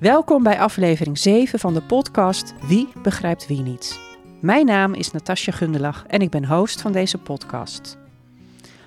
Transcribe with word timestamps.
Welkom 0.00 0.42
bij 0.42 0.60
aflevering 0.60 1.18
7 1.18 1.58
van 1.58 1.74
de 1.74 1.82
podcast 1.82 2.54
Wie 2.66 2.88
begrijpt 3.02 3.46
wie 3.46 3.60
niet. 3.60 4.00
Mijn 4.40 4.66
naam 4.66 4.94
is 4.94 5.10
Natasja 5.10 5.52
Gundelach 5.52 6.04
en 6.06 6.20
ik 6.20 6.30
ben 6.30 6.44
host 6.44 6.80
van 6.80 6.92
deze 6.92 7.18
podcast. 7.18 7.98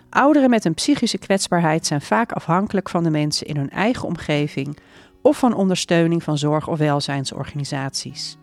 Ouderen 0.09 0.49
met 0.49 0.65
een 0.65 0.73
psychische 0.73 1.17
kwetsbaarheid 1.17 1.85
zijn 1.85 2.01
vaak 2.01 2.31
afhankelijk 2.31 2.89
van 2.89 3.03
de 3.03 3.09
mensen 3.09 3.47
in 3.47 3.57
hun 3.57 3.69
eigen 3.69 4.07
omgeving 4.07 4.77
of 5.21 5.37
van 5.37 5.53
ondersteuning 5.53 6.23
van 6.23 6.37
zorg- 6.37 6.67
of 6.67 6.77
welzijnsorganisaties. 6.77 8.37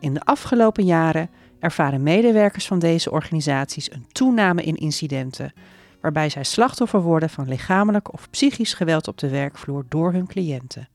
In 0.00 0.14
de 0.14 0.24
afgelopen 0.24 0.84
jaren 0.84 1.30
ervaren 1.58 2.02
medewerkers 2.02 2.66
van 2.66 2.78
deze 2.78 3.10
organisaties 3.10 3.92
een 3.92 4.06
toename 4.12 4.62
in 4.62 4.76
incidenten, 4.76 5.52
waarbij 6.00 6.28
zij 6.28 6.44
slachtoffer 6.44 7.00
worden 7.00 7.30
van 7.30 7.48
lichamelijk 7.48 8.12
of 8.12 8.30
psychisch 8.30 8.74
geweld 8.74 9.08
op 9.08 9.18
de 9.18 9.28
werkvloer 9.28 9.84
door 9.88 10.12
hun 10.12 10.26
cliënten. 10.26 10.88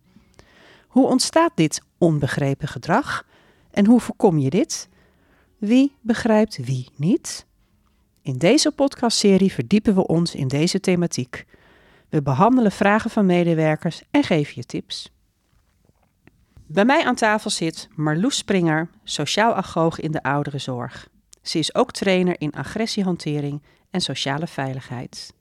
Hoe 0.90 1.08
ontstaat 1.08 1.52
dit 1.56 1.82
onbegrepen 1.98 2.68
gedrag 2.68 3.26
en 3.72 3.86
hoe 3.86 4.00
voorkom 4.00 4.38
je 4.38 4.50
dit? 4.50 4.90
Wie 5.58 5.96
begrijpt 6.02 6.58
wie 6.58 6.90
niet? 6.96 7.46
In 8.22 8.38
deze 8.38 8.72
podcastserie 8.72 9.52
verdiepen 9.52 9.96
we 9.96 10.08
ons 10.08 10.36
in 10.36 10.48
deze 10.48 10.80
thematiek. 10.80 11.46
We 12.10 12.22
behandelen 12.22 12.72
vragen 12.72 13.10
van 13.10 13.26
medewerkers 13.26 14.02
en 14.12 14.24
geven 14.24 14.54
je 14.56 14.64
tips. 14.64 15.12
Bij 16.66 16.86
mij 16.86 17.06
aan 17.06 17.16
tafel 17.16 17.50
zit 17.50 17.88
Marloes 17.96 18.38
Springer, 18.38 18.90
sociaal 19.04 19.54
agoog 19.54 20.00
in 20.00 20.12
de 20.12 20.24
ouderenzorg. 20.24 21.10
Ze 21.42 21.60
is 21.60 21.76
ook 21.76 21.92
trainer 21.92 22.42
in 22.42 22.52
agressiehantering 22.52 23.62
en 23.90 24.02
sociale 24.02 24.48
veiligheid. 24.48 25.34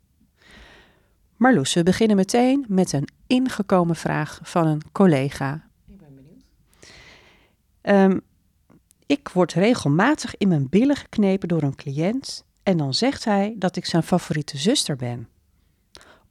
Marloes, 1.38 1.74
we 1.74 1.82
beginnen 1.82 2.16
meteen 2.16 2.64
met 2.68 2.92
een 2.92 3.08
ingekomen 3.26 3.96
vraag 3.96 4.40
van 4.42 4.66
een 4.66 4.82
collega. 4.92 5.68
Ik 5.86 5.98
ben 5.98 6.14
benieuwd. 6.14 6.44
Um, 8.12 8.20
ik 9.06 9.28
word 9.28 9.52
regelmatig 9.52 10.36
in 10.36 10.48
mijn 10.48 10.68
billen 10.68 10.96
geknepen 10.96 11.48
door 11.48 11.62
een 11.62 11.74
cliënt 11.74 12.44
en 12.62 12.76
dan 12.76 12.94
zegt 12.94 13.24
hij 13.24 13.54
dat 13.58 13.76
ik 13.76 13.86
zijn 13.86 14.02
favoriete 14.02 14.58
zuster 14.58 14.96
ben. 14.96 15.28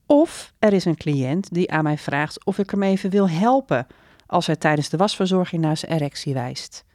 Of 0.05 0.53
er 0.59 0.73
is 0.73 0.85
een 0.85 0.97
cliënt 0.97 1.53
die 1.53 1.71
aan 1.71 1.83
mij 1.83 1.97
vraagt 1.97 2.45
of 2.45 2.57
ik 2.57 2.69
hem 2.69 2.83
even 2.83 3.09
wil 3.09 3.29
helpen 3.29 3.87
als 4.25 4.45
hij 4.45 4.55
tijdens 4.55 4.89
de 4.89 4.97
wasverzorging 4.97 5.61
naar 5.61 5.77
zijn 5.77 5.91
erectie 5.91 6.33
wijst. 6.33 6.85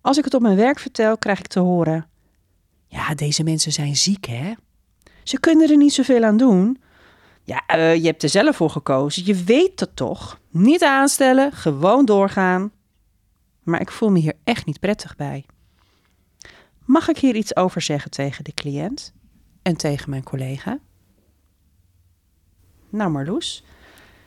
Als 0.00 0.18
ik 0.18 0.24
het 0.24 0.34
op 0.34 0.42
mijn 0.42 0.56
werk 0.56 0.78
vertel, 0.78 1.18
krijg 1.18 1.38
ik 1.38 1.46
te 1.46 1.60
horen: 1.60 2.06
Ja, 2.86 3.14
deze 3.14 3.42
mensen 3.42 3.72
zijn 3.72 3.96
ziek, 3.96 4.26
hè? 4.26 4.52
Ze 5.22 5.40
kunnen 5.40 5.70
er 5.70 5.76
niet 5.76 5.92
zoveel 5.92 6.24
aan 6.24 6.36
doen. 6.36 6.78
Ja, 7.50 7.76
uh, 7.76 7.94
je 7.94 8.06
hebt 8.06 8.22
er 8.22 8.28
zelf 8.28 8.56
voor 8.56 8.70
gekozen. 8.70 9.26
Je 9.26 9.34
weet 9.34 9.80
het 9.80 9.96
toch? 9.96 10.40
Niet 10.50 10.84
aanstellen, 10.84 11.52
gewoon 11.52 12.04
doorgaan. 12.04 12.72
Maar 13.62 13.80
ik 13.80 13.90
voel 13.90 14.10
me 14.10 14.18
hier 14.18 14.34
echt 14.44 14.66
niet 14.66 14.80
prettig 14.80 15.16
bij. 15.16 15.44
Mag 16.84 17.08
ik 17.08 17.18
hier 17.18 17.34
iets 17.34 17.56
over 17.56 17.80
zeggen 17.82 18.10
tegen 18.10 18.44
de 18.44 18.54
cliënt 18.54 19.12
en 19.62 19.76
tegen 19.76 20.10
mijn 20.10 20.22
collega? 20.22 20.78
Nou, 22.90 23.10
Marloes, 23.10 23.64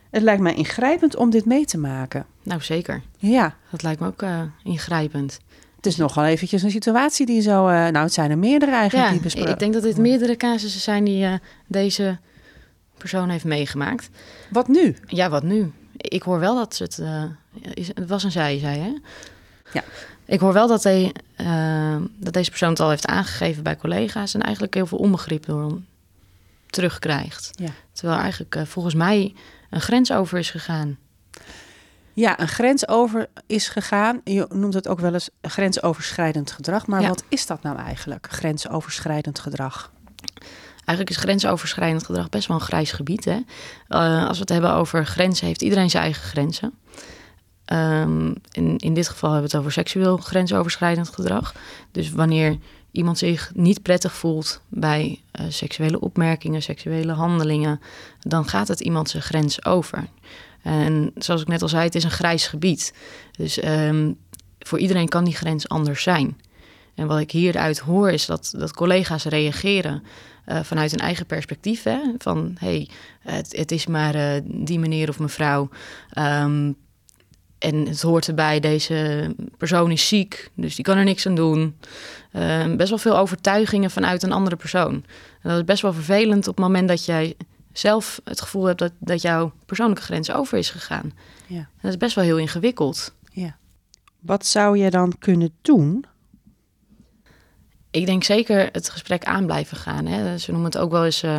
het 0.10 0.22
lijkt 0.22 0.42
mij 0.42 0.56
ingrijpend 0.56 1.16
om 1.16 1.30
dit 1.30 1.46
mee 1.46 1.66
te 1.66 1.78
maken. 1.78 2.26
Nou, 2.44 2.62
zeker. 2.62 3.02
Ja. 3.18 3.56
Dat 3.72 3.84
lijkt 3.84 4.00
me 4.00 4.08
ook 4.08 4.22
uh, 4.22 4.42
ingrijpend. 4.64 5.40
Het 5.76 5.86
is 5.86 5.96
nogal 5.96 6.26
eventjes 6.26 6.64
een 6.64 6.72
situatie 6.72 7.26
die 7.26 7.42
zo... 7.42 7.68
Uh, 7.68 7.74
nou, 7.74 7.98
het 7.98 8.14
zijn 8.14 8.32
er 8.32 8.38
meerdere 8.38 8.72
eigenlijk 8.72 9.08
ja, 9.08 9.14
die 9.14 9.22
besproken. 9.22 9.52
ik 9.52 9.60
denk 9.60 9.74
dat 9.74 9.84
dit 9.84 9.98
meerdere 9.98 10.38
casussen 10.38 10.82
zijn 10.82 11.04
die 11.04 11.24
uh, 11.24 11.34
deze 11.68 12.20
persoon 13.10 13.30
heeft 13.30 13.46
meegemaakt. 13.46 14.10
Wat 14.50 14.68
nu? 14.68 14.96
Ja, 15.06 15.30
wat 15.30 15.44
nu? 15.44 15.72
Ik 15.98 16.24
hoor 16.24 16.40
wel 16.40 16.56
dat 16.56 16.78
het... 16.78 17.02
Is, 17.74 17.88
het 17.88 18.10
was 18.10 18.24
een 18.24 18.32
zij, 18.32 18.60
zei 18.60 18.80
hè? 18.80 18.94
Ja. 19.74 19.84
Ik 20.26 20.40
hoor 20.40 20.54
wel 20.54 20.68
dat, 20.68 20.84
hij, 20.84 21.16
dat 22.18 22.34
deze 22.34 22.50
persoon 22.50 22.70
het 22.70 22.80
al 22.80 22.90
heeft 22.90 23.08
aangegeven 23.08 23.64
bij 23.64 23.78
collega's... 23.78 24.34
en 24.34 24.42
eigenlijk 24.42 24.74
heel 24.74 24.86
veel 24.86 24.98
onbegrip 24.98 25.46
door 25.46 25.62
hem 25.62 25.86
terugkrijgt. 26.70 27.50
Ja. 27.56 27.70
Terwijl 27.92 28.20
eigenlijk 28.20 28.58
volgens 28.64 28.94
mij 28.96 29.34
een 29.70 29.82
grens 29.82 30.12
over 30.12 30.38
is 30.38 30.50
gegaan. 30.50 30.98
Ja, 32.14 32.40
een 32.40 32.48
grens 32.48 32.88
over 32.88 33.30
is 33.48 33.68
gegaan. 33.68 34.22
Je 34.24 34.46
noemt 34.50 34.74
het 34.74 34.88
ook 34.88 35.00
wel 35.00 35.14
eens 35.14 35.30
grensoverschrijdend 35.42 36.52
gedrag. 36.52 36.88
Maar 36.88 37.02
Ja. 37.02 37.08
wat 37.08 37.24
is 37.30 37.46
dat 37.46 37.64
nou 37.64 37.78
eigenlijk, 37.78 38.28
grensoverschrijdend 38.32 39.40
gedrag? 39.40 39.92
Eigenlijk 40.86 41.10
is 41.10 41.24
grensoverschrijdend 41.24 42.06
gedrag 42.06 42.30
best 42.30 42.48
wel 42.48 42.58
een 42.58 42.64
grijs 42.64 42.92
gebied. 42.92 43.26
Hè? 43.26 43.40
Eh, 43.88 44.28
als 44.28 44.36
we 44.38 44.42
het 44.42 44.50
hebben 44.50 44.74
over 44.74 45.06
grenzen, 45.06 45.48
heeft 45.48 45.62
iedereen 45.62 45.90
zijn 45.90 46.04
eigen 46.04 46.24
grenzen. 46.24 46.74
Ehm, 47.66 48.34
in, 48.52 48.78
in 48.78 48.94
dit 48.94 49.10
geval 49.10 49.32
hebben 49.32 49.50
we 49.50 49.56
het 49.56 49.66
over 49.66 49.72
seksueel 49.72 50.18
grensoverschrijdend 50.18 51.10
gedrag. 51.10 51.56
Dus 51.92 52.12
wanneer 52.12 52.58
iemand 52.92 53.18
zich 53.18 53.52
niet 53.56 53.82
prettig 53.82 54.14
voelt 54.14 54.62
bij 54.70 55.22
eh, 55.32 55.46
seksuele 55.50 56.00
opmerkingen, 56.00 56.62
seksuele 56.62 57.12
handelingen, 57.12 57.82
dan 58.20 58.48
gaat 58.48 58.68
het 58.68 58.80
iemand 58.80 59.10
zijn 59.10 59.24
grens 59.24 59.66
over. 59.66 60.08
En 60.62 61.12
zoals 61.16 61.42
ik 61.42 61.48
net 61.48 61.62
al 61.62 61.68
zei, 61.68 61.84
het 61.84 61.96
is 61.96 62.04
een 62.04 62.12
grijs 62.12 62.48
gebied. 62.48 62.94
Dus 63.32 63.60
ehm, 63.60 64.12
voor 64.60 64.80
iedereen 64.80 65.08
kan 65.10 65.24
die 65.24 65.36
grens 65.36 65.70
anders 65.70 66.04
zijn. 66.04 66.38
En 66.96 67.08
wat 67.08 67.20
ik 67.20 67.32
hieruit 67.32 67.80
hoor 67.80 68.12
is 68.12 68.26
dat, 68.26 68.54
dat 68.58 68.74
collega's 68.74 69.24
reageren 69.24 70.04
uh, 70.48 70.64
vanuit 70.64 70.92
hun 70.92 71.00
eigen 71.00 71.26
perspectief. 71.26 71.84
Hè? 71.84 72.00
Van 72.18 72.56
hé, 72.60 72.68
hey, 72.68 72.90
het, 73.20 73.58
het, 73.58 73.72
is 73.72 73.88
maar 73.88 74.16
uh, 74.16 74.42
die 74.46 74.80
meneer 74.80 75.10
of 75.10 75.20
mevrouw. 75.20 75.70
Um, 76.18 76.76
en 77.64 77.88
het 77.88 78.02
hoort 78.02 78.28
erbij, 78.28 78.60
deze 78.60 79.30
persoon 79.58 79.92
is 79.92 80.08
ziek, 80.08 80.52
dus 80.54 80.76
die 80.76 80.86
kan 80.86 80.98
er 80.98 81.04
niks 81.04 81.26
aan 81.26 81.36
doen. 81.36 81.76
Uh, 82.32 82.76
best 82.76 82.90
wel 82.90 82.98
veel 82.98 83.18
overtuigingen 83.18 83.92
vanuit 83.92 84.24
een 84.24 84.32
andere 84.32 84.56
persoon. 84.56 84.94
En 85.42 85.50
dat 85.50 85.58
is 85.58 85.64
best 85.64 85.82
wel 85.82 85.94
vervelend 85.94 86.48
op 86.48 86.56
het 86.56 86.66
moment 86.66 86.88
dat 86.88 87.06
jij 87.06 87.36
zelf 87.72 88.22
het 88.24 88.42
gevoel 88.42 88.66
hebt 88.66 88.80
dat, 88.80 88.92
dat 89.00 89.22
jouw 89.22 89.54
persoonlijke 89.66 90.04
grens 90.04 90.32
over 90.32 90.58
is 90.58 90.70
gegaan. 90.70 91.12
Ja. 91.48 91.58
En 91.58 91.68
dat 91.82 91.92
is 91.92 91.98
best 91.98 92.16
wel 92.16 92.24
heel 92.24 92.38
ingewikkeld. 92.38 93.14
Ja. 93.32 93.58
Wat 94.20 94.46
zou 94.46 94.78
je 94.78 94.90
dan 94.90 95.14
kunnen 95.20 95.52
doen? 95.62 96.06
Ik 97.94 98.06
denk 98.06 98.24
zeker 98.24 98.70
het 98.72 98.90
gesprek 98.90 99.24
aan 99.24 99.46
blijven 99.46 99.78
gaan. 99.78 100.06
Hè. 100.06 100.38
Ze 100.38 100.52
noemen 100.52 100.70
het 100.72 100.80
ook 100.80 100.92
wel 100.92 101.06
eens 101.06 101.24
uh, 101.24 101.38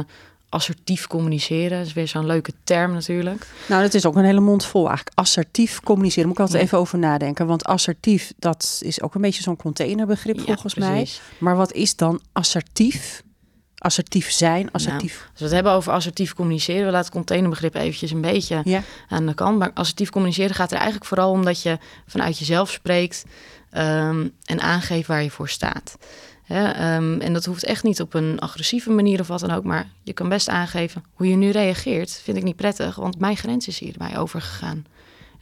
assertief 0.48 1.06
communiceren. 1.06 1.78
Dat 1.78 1.87
is 1.87 1.92
weer 1.92 2.09
zo'n 2.09 2.26
leuke 2.26 2.53
term 2.65 2.92
natuurlijk. 2.92 3.47
Nou, 3.69 3.82
dat 3.82 3.94
is 3.94 4.06
ook 4.06 4.16
een 4.16 4.25
hele 4.25 4.41
mond 4.41 4.65
vol 4.65 4.87
eigenlijk. 4.87 5.19
Assertief 5.19 5.81
communiceren. 5.81 6.28
Moet 6.28 6.37
ik 6.38 6.42
altijd 6.42 6.60
Ja. 6.60 6.66
even 6.66 6.78
over 6.78 6.98
nadenken. 6.98 7.47
Want 7.47 7.65
assertief, 7.65 8.32
dat 8.38 8.81
is 8.84 9.03
ook 9.03 9.15
een 9.15 9.20
beetje 9.20 9.42
zo'n 9.42 9.56
containerbegrip 9.56 10.37
Ja, 10.38 10.44
volgens 10.44 10.75
mij. 10.75 11.09
Maar 11.38 11.56
wat 11.56 11.72
is 11.72 11.97
dan 11.97 12.20
assertief? 12.32 13.22
Assertief 13.78 14.31
zijn, 14.31 14.71
assertief... 14.72 15.21
Als 15.31 15.38
we 15.38 15.44
het 15.44 15.54
hebben 15.54 15.72
over 15.72 15.92
assertief 15.92 16.34
communiceren, 16.34 16.84
we 16.84 16.91
laten 16.91 17.04
het 17.06 17.10
containerbegrip 17.15 17.75
eventjes 17.75 18.10
een 18.10 18.21
beetje 18.21 18.60
Ja, 18.65 18.82
aan 19.09 19.26
de 19.26 19.34
kant. 19.34 19.59
Maar 19.59 19.71
assertief 19.75 20.10
communiceren 20.10 20.54
gaat 20.54 20.71
er 20.71 20.76
eigenlijk 20.76 21.06
vooral 21.06 21.31
om 21.31 21.44
dat 21.44 21.62
je 21.62 21.78
vanuit 22.06 22.38
jezelf 22.38 22.71
spreekt 22.71 23.25
ehm, 23.71 24.28
en 24.44 24.60
aangeeft 24.60 25.06
waar 25.09 25.22
je 25.22 25.31
voor 25.31 25.48
staat. 25.48 25.97
Hè, 26.44 26.71
ehm, 26.71 27.21
en 27.21 27.32
dat 27.32 27.44
hoeft 27.44 27.65
echt 27.65 27.82
niet 27.82 28.00
op 28.00 28.15
een 28.15 28.38
agressieve 28.38 28.91
manier 28.91 29.21
of 29.21 29.27
wat 29.27 29.41
dan 29.41 29.50
ook, 29.50 29.65
maar 29.65 29.88
je 30.03 30.12
kan 30.12 30.28
best 30.28 30.49
aangeven 30.49 31.05
hoe 31.15 31.28
je 31.28 31.37
nu 31.37 31.50
reageert. 31.50 32.21
Vind 32.22 32.37
ik 32.37 32.43
niet 32.43 32.56
prettig, 32.56 32.97
want 32.97 33.19
mijn 33.19 33.37
grens 33.37 33.69
is 33.69 33.78
hierbij 33.78 34.19
overgegaan. 34.19 34.87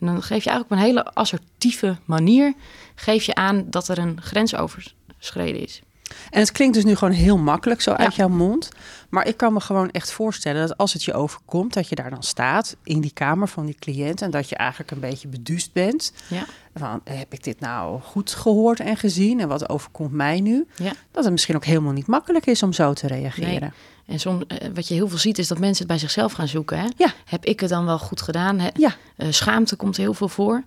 En 0.01 0.07
dan 0.07 0.23
geef 0.23 0.45
je 0.45 0.51
eigenlijk 0.51 0.65
op 0.65 0.71
een 0.71 0.85
hele 0.85 1.05
assertieve 1.05 1.97
manier 2.05 2.55
geef 2.95 3.25
je 3.25 3.35
aan 3.35 3.65
dat 3.71 3.89
er 3.89 3.99
een 3.99 4.23
grens 4.23 4.55
overschreden 4.55 5.63
is. 5.63 5.83
En 6.31 6.41
het 6.41 6.53
klinkt 6.53 6.75
dus 6.75 6.85
nu 6.85 6.95
gewoon 6.97 7.15
heel 7.15 7.39
makkelijk 7.39 7.81
zo 7.81 7.91
uit 7.91 8.15
Ja. 8.15 8.17
jouw 8.27 8.37
mond. 8.37 8.69
Maar 9.09 9.27
ik 9.27 9.37
kan 9.37 9.53
me 9.53 9.61
gewoon 9.61 9.91
echt 9.91 10.13
voorstellen 10.13 10.67
dat 10.69 10.77
als 10.77 10.93
het 10.93 11.05
je 11.05 11.13
overkomt, 11.15 11.73
dat 11.75 11.89
je 11.89 11.95
daar 11.95 12.11
dan 12.11 12.23
staat 12.23 12.77
in 12.83 13.01
die 13.01 13.13
kamer 13.15 13.49
van 13.49 13.67
die 13.67 13.77
cliënt. 13.79 14.23
En 14.23 14.31
dat 14.31 14.49
je 14.49 14.57
eigenlijk 14.57 14.91
een 14.91 15.01
beetje 15.01 15.29
beduust 15.29 15.73
bent. 15.73 16.13
Ja. 16.29 16.45
Van, 16.75 17.01
heb 17.05 17.33
ik 17.33 17.45
dit 17.45 17.61
nou 17.61 18.01
goed 18.01 18.31
gehoord 18.33 18.81
en 18.81 18.97
gezien? 18.97 19.41
En 19.41 19.49
wat 19.49 19.69
overkomt 19.69 20.13
mij 20.13 20.41
nu? 20.41 20.67
Ja. 20.77 20.93
Dat 21.11 21.23
het 21.25 21.33
misschien 21.33 21.57
ook 21.57 21.65
helemaal 21.65 21.93
niet 21.93 22.07
makkelijk 22.07 22.47
is 22.47 22.63
om 22.63 22.73
zo 22.73 22.93
te 22.93 23.07
reageren. 23.07 23.73
En 24.07 24.21
soms, 24.21 24.45
eh, 24.47 24.69
wat 24.75 24.89
je 24.89 24.95
heel 24.95 25.09
veel 25.09 25.19
ziet, 25.19 25.39
is 25.39 25.49
dat 25.49 25.59
mensen 25.59 25.79
het 25.79 25.87
bij 25.87 25.99
zichzelf 25.99 26.33
gaan 26.33 26.49
zoeken. 26.49 26.79
Hè? 26.79 26.87
Ja. 26.97 27.13
Heb 27.25 27.45
ik 27.45 27.61
het 27.61 27.69
dan 27.71 27.85
wel 27.85 27.99
goed 27.99 28.23
gedaan? 28.23 28.59
Hè? 28.59 28.69
Ja. 28.75 28.95
Eh, 29.17 29.27
schaamte 29.31 29.77
komt 29.77 29.97
heel 29.97 30.15
veel 30.15 30.29
voor. 30.29 30.63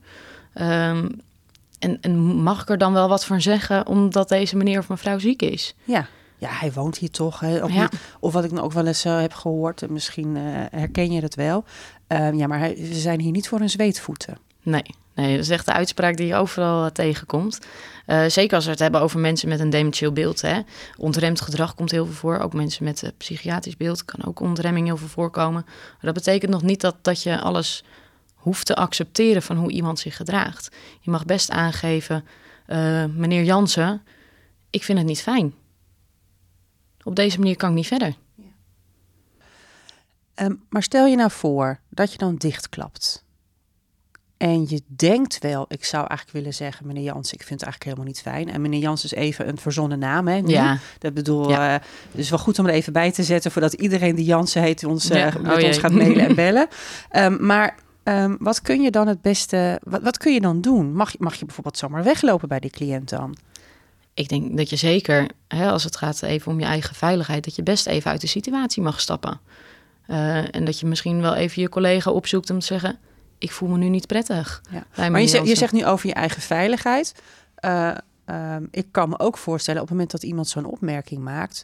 Ehm, 0.54 1.10
en, 1.80 1.98
en 2.02 2.18
mag 2.20 2.62
ik 2.62 2.70
er 2.70 2.78
dan 2.78 2.94
wel 2.94 3.08
wat 3.10 3.26
van 3.26 3.42
zeggen 3.42 3.88
omdat 3.88 4.30
deze 4.30 4.58
meneer 4.58 4.80
of 4.80 4.90
mevrouw 4.90 5.20
ziek 5.20 5.42
is? 5.42 5.76
Ja. 5.84 6.08
Ja, 6.38 6.50
hij 6.52 6.72
woont 6.74 6.98
hier 6.98 7.12
toch. 7.12 7.40
Hè? 7.40 7.64
Of, 7.64 7.74
Ja. 7.74 7.90
of 8.20 8.34
wat 8.34 8.44
ik 8.44 8.52
nou 8.52 8.64
ook 8.64 8.74
wel 8.74 8.86
eens 8.88 9.06
eh, 9.06 9.20
heb 9.20 9.34
gehoord, 9.34 9.82
en 9.82 9.94
misschien 9.94 10.38
eh, 10.38 10.44
herken 10.80 11.12
je 11.12 11.22
het 11.22 11.36
wel. 11.36 11.64
Eh, 12.08 12.34
ja, 12.34 12.48
maar 12.48 12.60
hij, 12.60 12.76
ze 12.76 13.00
zijn 13.00 13.20
hier 13.20 13.32
niet 13.32 13.48
voor 13.48 13.60
hun 13.60 13.70
zweetvoeten. 13.70 14.38
Nee, 14.62 14.84
nee, 15.16 15.36
dat 15.36 15.44
is 15.46 15.50
echt 15.50 15.66
de 15.66 15.74
uitspraak 15.74 16.18
die 16.18 16.28
je 16.28 16.36
overal 16.36 16.86
eh, 16.86 16.92
tegenkomt. 16.92 17.60
Zeker 18.28 18.56
als 18.56 18.66
we 18.66 18.72
het 18.72 18.80
hebben 18.80 19.02
over 19.02 19.20
mensen 19.20 19.50
met 19.50 19.60
een 19.60 19.70
dementieel 19.70 20.12
beeld. 20.12 20.42
Hè. 20.42 20.60
Ontremd 20.98 21.42
gedrag 21.42 21.76
komt 21.76 21.92
heel 21.92 22.06
veel 22.06 22.14
voor. 22.16 22.38
Ook 22.40 22.54
mensen 22.54 22.84
met 22.84 23.04
eh, 23.04 23.10
psychiatrisch 23.18 23.78
beeld 23.78 24.06
kan 24.06 24.26
ook 24.26 24.40
ontremming 24.40 24.86
heel 24.86 24.98
veel 24.98 25.08
voorkomen. 25.08 25.64
Maar 25.66 25.96
dat 26.02 26.14
betekent 26.14 26.52
nog 26.52 26.62
niet 26.62 26.82
dat, 26.82 26.96
dat 27.02 27.24
je 27.24 27.40
alles 27.42 27.84
hoeft 28.46 28.66
te 28.66 28.76
accepteren 28.76 29.42
van 29.42 29.58
hoe 29.58 29.72
iemand 29.72 30.00
zich 30.00 30.16
gedraagt. 30.16 30.76
Je 31.00 31.12
mag 31.12 31.26
best 31.26 31.50
aangeven, 31.50 32.26
uh, 32.68 33.06
meneer 33.06 33.44
Jansen, 33.44 34.02
ik 34.70 34.84
vind 34.84 34.98
het 34.98 35.08
niet 35.08 35.22
fijn. 35.22 35.54
Op 37.04 37.16
deze 37.16 37.40
manier 37.40 37.56
kan 37.56 37.70
ik 37.70 37.76
niet 37.76 37.88
verder. 37.88 38.16
Um, 40.36 40.64
maar 40.70 40.84
stel 40.84 41.06
je 41.06 41.16
nou 41.16 41.32
voor 41.32 41.80
dat 41.90 42.12
je 42.12 42.18
dan 42.18 42.36
dichtklapt. 42.36 43.24
En 44.38 44.66
je 44.70 44.82
denkt 44.88 45.40
wel, 45.40 45.66
ik 45.68 45.86
zou 45.86 46.08
eigenlijk 46.08 46.38
willen 46.38 46.54
zeggen, 46.54 46.88
meneer 46.88 47.04
Jans, 47.04 47.34
ik 47.34 47.44
vind 47.44 47.60
het 47.60 47.70
eigenlijk 47.70 47.84
helemaal 47.84 48.06
niet 48.06 48.22
fijn. 48.22 48.54
En 48.54 48.62
meneer 48.62 48.80
Jans 48.80 49.04
is 49.04 49.12
even 49.12 49.48
een 49.48 49.58
verzonnen 49.58 50.00
naam, 50.00 50.28
hè? 50.28 50.42
Ja. 50.46 50.78
Dat 51.00 51.14
bedoel, 51.14 51.50
ja. 51.50 51.74
Uh, 51.74 51.80
dus 52.12 52.30
wel 52.30 52.40
goed 52.40 52.60
om 52.60 52.66
er 52.66 52.74
even 52.74 52.94
bij 52.94 53.12
te 53.12 53.24
zetten 53.24 53.52
voordat 53.52 53.74
iedereen 53.74 54.16
die 54.16 54.26
Jansen 54.26 54.62
heet 54.62 54.84
ons, 54.84 55.12
uh, 55.12 55.36
met 55.36 55.58
oh, 55.58 55.68
ons 55.68 55.78
gaat 55.78 55.92
mailen 55.92 56.28
en 56.28 56.36
bellen. 56.36 56.68
Um, 57.12 57.46
maar 57.52 57.84
um, 58.08 58.36
wat 58.40 58.62
kun 58.62 58.82
je 58.82 58.92
dan 58.92 59.08
het 59.08 59.22
beste, 59.22 59.80
wat, 59.84 60.02
wat 60.02 60.18
kun 60.18 60.34
je 60.34 60.42
dan 60.42 60.62
doen? 60.62 60.94
Mag, 60.94 61.18
mag 61.18 61.36
je 61.36 61.46
bijvoorbeeld 61.46 61.78
zomaar 61.78 62.04
weglopen 62.04 62.48
bij 62.48 62.60
die 62.60 62.70
cliënt 62.70 63.10
dan? 63.10 63.36
Ik 64.14 64.30
denk 64.30 64.58
dat 64.58 64.70
je 64.70 64.76
zeker, 64.76 65.30
hè, 65.48 65.70
als 65.70 65.84
het 65.84 65.96
gaat 65.96 66.22
even 66.22 66.52
om 66.52 66.60
je 66.60 66.66
eigen 66.66 66.96
veiligheid, 66.96 67.44
dat 67.44 67.56
je 67.56 67.64
best 67.64 67.88
even 67.88 68.12
uit 68.12 68.22
de 68.22 68.28
situatie 68.28 68.82
mag 68.82 69.02
stappen. 69.02 69.40
Uh, 70.08 70.56
en 70.56 70.66
dat 70.66 70.80
je 70.80 70.86
misschien 70.86 71.22
wel 71.22 71.36
even 71.36 71.62
je 71.62 71.70
collega 71.70 72.12
opzoekt 72.12 72.50
om 72.50 72.60
te 72.60 72.66
zeggen: 72.66 73.00
Ik 73.38 73.52
voel 73.52 73.70
me 73.70 73.78
nu 73.78 73.90
niet 73.90 74.08
prettig. 74.08 74.62
Ja. 74.72 75.10
Maar 75.10 75.22
je 75.22 75.28
zegt, 75.28 75.48
je 75.48 75.56
zegt 75.56 75.74
nu 75.74 75.86
over 75.86 76.08
je 76.08 76.14
eigen 76.14 76.42
veiligheid. 76.42 77.14
Uh, 77.66 77.96
uh, 78.30 78.56
ik 78.72 78.88
kan 78.92 79.10
me 79.10 79.20
ook 79.20 79.38
voorstellen 79.38 79.82
op 79.82 79.88
het 79.88 79.96
moment 79.96 80.14
dat 80.14 80.24
iemand 80.24 80.48
zo'n 80.48 80.66
opmerking 80.66 81.24
maakt. 81.24 81.64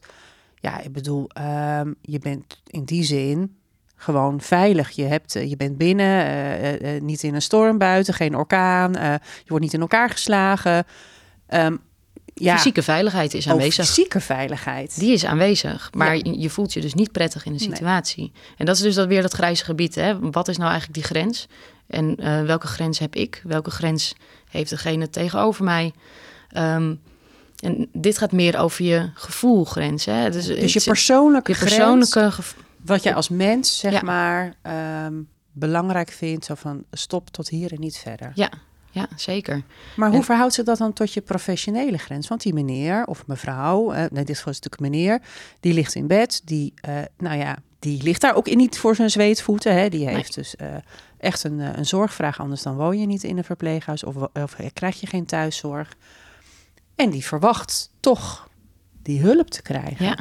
Ja, 0.60 0.80
ik 0.80 0.94
bedoel, 0.94 1.30
ehm, 1.30 1.94
je 2.02 2.20
bent 2.20 2.62
in 2.68 2.84
die 2.84 3.04
zin 3.04 3.56
gewoon 4.02 4.42
veilig. 4.42 4.90
Je, 4.90 5.04
hebt, 5.04 5.36
eh, 5.36 5.50
je 5.50 5.58
bent 5.58 5.78
binnen, 5.78 7.06
niet 7.06 7.24
in 7.24 7.36
een 7.36 7.42
storm 7.42 7.78
buiten, 7.78 8.14
geen 8.14 8.36
orkaan. 8.36 8.92
je 8.92 9.48
wordt 9.48 9.64
niet 9.64 9.74
in 9.74 9.82
elkaar 9.82 10.10
geslagen. 10.10 10.86
Um, 11.50 11.80
ja, 12.34 12.56
fysieke 12.56 12.84
veiligheid 12.84 13.34
is 13.34 13.50
aanwezig. 13.50 13.86
fysieke 13.86 14.20
veiligheid. 14.20 15.00
Die 15.00 15.14
is 15.14 15.26
aanwezig. 15.26 15.90
Maar 15.94 16.18
je, 16.18 16.50
voelt 16.50 16.74
je 16.74 16.82
dus 16.82 16.94
niet 16.94 17.12
prettig 17.12 17.46
in 17.46 17.54
de 17.54 17.60
situatie. 17.60 18.32
En 18.58 18.66
dat 18.66 18.76
is 18.76 18.82
dus 18.82 18.96
dat 18.96 19.08
weer 19.08 19.22
dat 19.22 19.34
grijze 19.34 19.64
gebied. 19.64 19.96
Hè? 19.96 20.20
Wat 20.20 20.48
is 20.48 20.58
nou 20.58 20.70
eigenlijk 20.70 21.00
die 21.00 21.08
grens? 21.08 21.48
En 21.88 22.16
welke 22.46 22.68
grens 22.68 23.00
heb 23.00 23.16
ik? 23.16 23.42
Welke 23.44 23.72
grens 23.72 24.16
heeft 24.50 24.70
degene 24.70 25.10
tegenover 25.10 25.64
mij? 25.64 25.94
Um, 26.58 27.00
en 27.62 27.88
dit 27.94 28.18
gaat 28.18 28.32
meer 28.32 28.60
over 28.60 28.86
je 28.86 29.10
gevoelgrens. 29.14 30.06
Hè? 30.06 30.30
Dus, 30.30 30.46
dus 30.46 30.74
je 30.74 30.82
persoonlijke, 30.82 31.52
je 31.52 31.58
persoonlijke 31.58 32.32
Wat 32.86 33.04
jij 33.04 33.16
als 33.16 33.30
mens, 33.30 33.80
zeg 33.80 33.92
ja. 33.92 34.02
maar, 34.02 34.56
um, 35.06 35.30
belangrijk 35.52 36.10
vindt. 36.10 36.46
Zo 36.46 36.56
van 36.56 36.84
stop 36.92 37.30
tot 37.30 37.50
hier 37.50 37.74
en 37.74 37.80
niet 37.80 37.98
verder. 37.98 38.32
Ja, 38.36 38.50
ja, 38.92 39.08
zeker. 39.16 39.64
Maar 39.96 40.12
hoe 40.12 40.24
verhoudt 40.24 40.54
zich 40.54 40.66
dat 40.66 40.78
dan 40.78 40.94
tot 40.94 41.14
je 41.14 41.22
professionele 41.22 41.98
grens? 41.98 42.28
Want 42.28 42.42
die 42.42 42.54
meneer 42.54 43.06
of 43.06 43.28
mevrouw, 43.28 43.94
uh, 43.94 43.98
nee, 43.98 44.24
dit 44.24 44.30
is 44.30 44.44
natuurlijk 44.44 44.80
meneer, 44.80 45.22
die 45.60 45.74
ligt 45.74 45.96
in 45.96 46.08
bed, 46.08 46.42
die, 46.46 46.74
uh, 46.88 46.98
nou 47.18 47.38
ja, 47.38 47.58
die 47.80 48.04
ligt 48.04 48.22
daar 48.22 48.36
ook 48.36 48.48
in 48.48 48.58
niet 48.58 48.78
voor 48.78 48.96
zijn 48.96 49.10
zweetvoeten. 49.10 49.76
Hè? 49.76 49.90
Die 49.90 50.08
heeft 50.08 50.36
dus 50.36 50.56
uh, 50.62 50.68
echt 51.18 51.44
een, 51.44 51.60
een 51.60 51.86
zorgvraag, 51.86 52.40
anders 52.40 52.62
dan 52.62 52.76
woon 52.76 53.00
je 53.00 53.06
niet 53.06 53.24
in 53.24 53.38
een 53.38 53.44
verpleeghuis 53.44 54.04
of, 54.04 54.16
of 54.34 54.56
krijg 54.74 55.00
je 55.00 55.08
geen 55.08 55.26
thuiszorg. 55.26 55.96
En 56.96 57.10
die 57.10 57.26
verwacht 57.26 57.92
toch 58.00 58.50
die 59.02 59.22
hulp 59.22 59.50
te 59.50 59.62
krijgen. 59.62 60.06
Ja. 60.06 60.18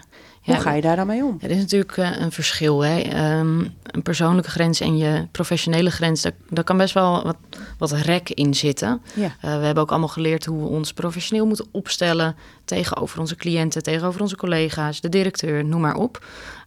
Hoe 0.54 0.62
ga 0.62 0.72
je 0.72 0.82
daar 0.82 0.96
dan 0.96 1.06
mee 1.06 1.24
om? 1.24 1.38
Er 1.40 1.50
is 1.50 1.56
natuurlijk 1.56 1.96
uh, 1.96 2.16
een 2.18 2.32
verschil. 2.32 2.84
Hè? 2.84 3.00
Um, 3.38 3.74
een 3.82 4.02
persoonlijke 4.02 4.50
grens 4.50 4.80
en 4.80 4.96
je 4.96 5.26
professionele 5.30 5.90
grens, 5.90 6.22
daar, 6.22 6.32
daar 6.48 6.64
kan 6.64 6.76
best 6.76 6.94
wel 6.94 7.22
wat, 7.22 7.36
wat 7.78 7.92
rek 7.92 8.30
in 8.30 8.54
zitten. 8.54 9.02
Ja. 9.14 9.24
Uh, 9.24 9.32
we 9.40 9.64
hebben 9.64 9.82
ook 9.82 9.90
allemaal 9.90 10.08
geleerd 10.08 10.44
hoe 10.44 10.62
we 10.62 10.68
ons 10.68 10.92
professioneel 10.92 11.46
moeten 11.46 11.66
opstellen 11.70 12.36
tegenover 12.64 13.20
onze 13.20 13.36
cliënten, 13.36 13.82
tegenover 13.82 14.20
onze 14.20 14.36
collega's, 14.36 15.00
de 15.00 15.08
directeur, 15.08 15.64
noem 15.64 15.80
maar 15.80 15.94
op. 15.94 16.24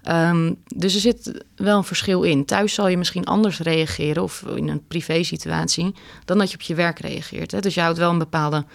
Um, 0.09 0.55
dus 0.75 0.93
er 0.93 0.99
zit 0.99 1.43
wel 1.55 1.77
een 1.77 1.83
verschil 1.83 2.23
in. 2.23 2.45
Thuis 2.45 2.73
zal 2.73 2.87
je 2.87 2.97
misschien 2.97 3.25
anders 3.25 3.59
reageren 3.59 4.23
of 4.23 4.43
in 4.55 4.67
een 4.67 4.87
privé 4.87 5.23
situatie 5.23 5.95
dan 6.25 6.37
dat 6.37 6.49
je 6.49 6.57
op 6.57 6.61
je 6.61 6.75
werk 6.75 6.99
reageert. 6.99 7.51
Hè? 7.51 7.59
Dus 7.59 7.73
je 7.73 7.81
houdt 7.81 7.97
wel 7.97 8.09
een 8.09 8.17
bepaalde 8.17 8.65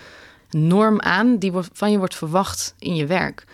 norm 0.50 1.00
aan 1.00 1.38
die 1.38 1.52
van 1.72 1.90
je 1.90 1.98
wordt 1.98 2.14
verwacht 2.14 2.74
in 2.78 2.94
je 2.94 3.06
werk 3.06 3.44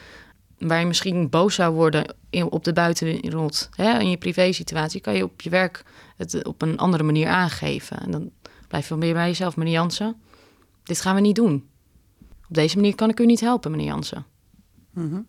waar 0.58 0.80
je 0.80 0.86
misschien 0.86 1.28
boos 1.30 1.54
zou 1.54 1.74
worden 1.74 2.14
op 2.48 2.64
de 2.64 2.72
buitenwereld, 2.72 3.68
hè, 3.76 3.98
in 3.98 4.10
je 4.10 4.16
privé-situatie, 4.16 5.00
kan 5.00 5.14
je 5.14 5.24
op 5.24 5.40
je 5.40 5.50
werk 5.50 5.84
het 6.16 6.44
op 6.44 6.62
een 6.62 6.78
andere 6.78 7.02
manier 7.02 7.28
aangeven. 7.28 8.00
En 8.00 8.10
dan 8.10 8.30
blijf 8.68 8.88
je 8.88 8.94
wel 8.94 8.98
meer 8.98 9.14
bij 9.14 9.26
jezelf, 9.26 9.56
meneer 9.56 9.72
Jansen. 9.72 10.16
Dit 10.82 11.00
gaan 11.00 11.14
we 11.14 11.20
niet 11.20 11.36
doen. 11.36 11.68
Op 12.48 12.54
deze 12.54 12.76
manier 12.76 12.94
kan 12.94 13.10
ik 13.10 13.20
u 13.20 13.26
niet 13.26 13.40
helpen, 13.40 13.70
meneer 13.70 13.86
Jansen. 13.86 14.24
Mhm. 14.90 15.20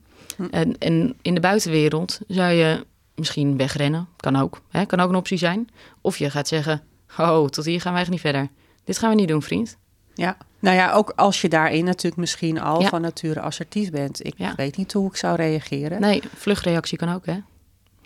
en, 0.52 0.78
en, 0.78 1.16
in 1.22 1.34
de 1.34 1.40
buitenwereld 1.40 2.20
zou 2.28 2.52
je 2.52 2.86
misschien 3.16 3.58
wegrennen, 3.58 4.08
kan 4.16 4.36
ook, 4.36 4.62
hè, 4.70 4.86
kan 4.86 5.00
ook 5.00 5.10
een 5.10 5.16
optie 5.16 5.38
zijn. 5.38 5.70
Of 6.02 6.18
je 6.18 6.30
gaat 6.30 6.48
zeggen, 6.48 6.84
oh, 7.18 7.48
tot 7.48 7.66
hier 7.66 7.82
gaan 7.82 7.94
wij 7.94 8.06
niet 8.10 8.20
verder. 8.20 8.50
Dit 8.84 8.98
gaan 8.98 9.10
we 9.10 9.16
niet 9.16 9.28
doen, 9.28 9.42
vriend. 9.42 9.78
Ja, 10.16 10.38
nou 10.60 10.76
ja, 10.76 10.92
ook 10.92 11.14
als 11.16 11.42
je 11.42 11.50
daarin 11.50 11.86
natuurlijk 11.86 12.18
misschien 12.18 12.60
al 12.60 12.82
van 12.82 13.02
nature 13.02 13.40
assertief 13.40 13.92
bent. 13.92 14.26
Ik 14.26 14.36
weet 14.56 14.78
niet 14.78 14.94
hoe 14.94 15.10
ik 15.10 15.16
zou 15.16 15.36
reageren. 15.36 16.02
Nee, 16.02 16.22
vluchtreactie 16.36 16.98
kan 16.98 17.14
ook, 17.14 17.26
hè? 17.26 17.38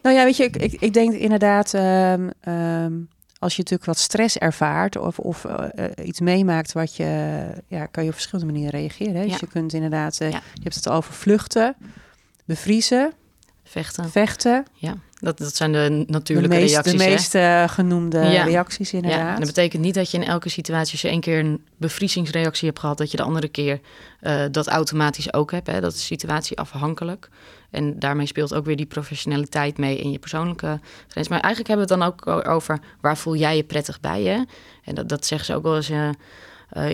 Nou 0.01 0.15
ja, 0.15 0.23
weet 0.23 0.37
je, 0.37 0.43
ik, 0.43 0.55
ik, 0.55 0.81
ik 0.81 0.93
denk 0.93 1.13
inderdaad, 1.13 1.73
um, 1.73 2.31
um, 2.53 3.09
als 3.39 3.55
je 3.55 3.61
natuurlijk 3.61 3.85
wat 3.85 3.97
stress 3.97 4.37
ervaart 4.37 4.97
of, 4.97 5.19
of 5.19 5.43
uh, 5.43 5.63
iets 6.03 6.19
meemaakt 6.19 6.71
wat 6.71 6.95
je, 6.95 7.41
ja, 7.67 7.85
kan 7.85 8.03
je 8.03 8.09
op 8.09 8.15
verschillende 8.15 8.51
manieren 8.51 8.79
reageren. 8.79 9.15
Hè? 9.15 9.25
Dus 9.25 9.39
je 9.39 9.47
kunt 9.47 9.73
inderdaad, 9.73 10.19
uh, 10.21 10.31
je 10.31 10.63
hebt 10.63 10.75
het 10.75 10.89
over 10.89 11.13
vluchten, 11.13 11.75
bevriezen, 12.45 13.13
vechten. 13.63 14.09
vechten. 14.09 14.65
Ja. 14.73 14.97
Dat, 15.19 15.37
dat 15.37 15.55
zijn 15.55 15.71
de 15.71 16.03
natuurlijke 16.07 16.55
de 16.55 16.61
meest, 16.61 16.73
reacties. 16.73 17.01
De 17.01 17.09
meest 17.09 17.35
uh, 17.35 17.67
genoemde 17.67 18.29
reacties 18.29 18.93
inderdaad. 18.93 19.19
Ja, 19.19 19.29
en 19.29 19.37
dat 19.37 19.45
betekent 19.45 19.81
niet 19.81 19.93
dat 19.93 20.11
je 20.11 20.17
in 20.17 20.27
elke 20.27 20.49
situatie, 20.49 20.91
als 20.91 21.01
je 21.01 21.07
één 21.07 21.19
keer 21.19 21.39
een 21.39 21.63
bevriezingsreactie 21.77 22.67
hebt 22.67 22.79
gehad, 22.79 22.97
dat 22.97 23.11
je 23.11 23.17
de 23.17 23.23
andere 23.23 23.47
keer 23.47 23.79
uh, 24.21 24.41
dat 24.51 24.67
automatisch 24.67 25.33
ook 25.33 25.51
hebt. 25.51 25.67
Hè. 25.67 25.81
Dat 25.81 25.93
is 25.93 26.05
situatieafhankelijk. 26.05 27.29
En 27.69 27.99
daarmee 27.99 28.25
speelt 28.25 28.53
ook 28.53 28.65
weer 28.65 28.75
die 28.75 28.85
professionaliteit 28.85 29.77
mee 29.77 29.97
in 29.97 30.11
je 30.11 30.19
persoonlijke 30.19 30.79
grens. 31.07 31.27
Maar 31.27 31.39
eigenlijk 31.39 31.67
hebben 31.67 31.87
we 31.87 31.93
het 31.93 32.01
dan 32.01 32.35
ook 32.37 32.47
over 32.49 32.79
waar 33.01 33.17
voel 33.17 33.35
jij 33.35 33.55
je 33.55 33.63
prettig 33.63 33.99
bij. 33.99 34.23
Hè? 34.23 34.43
En 34.83 34.95
dat, 34.95 35.09
dat 35.09 35.25
zeggen 35.25 35.45
ze 35.45 35.55
ook 35.55 35.63
wel 35.63 35.75
eens 35.75 35.89
uh, 35.89 36.09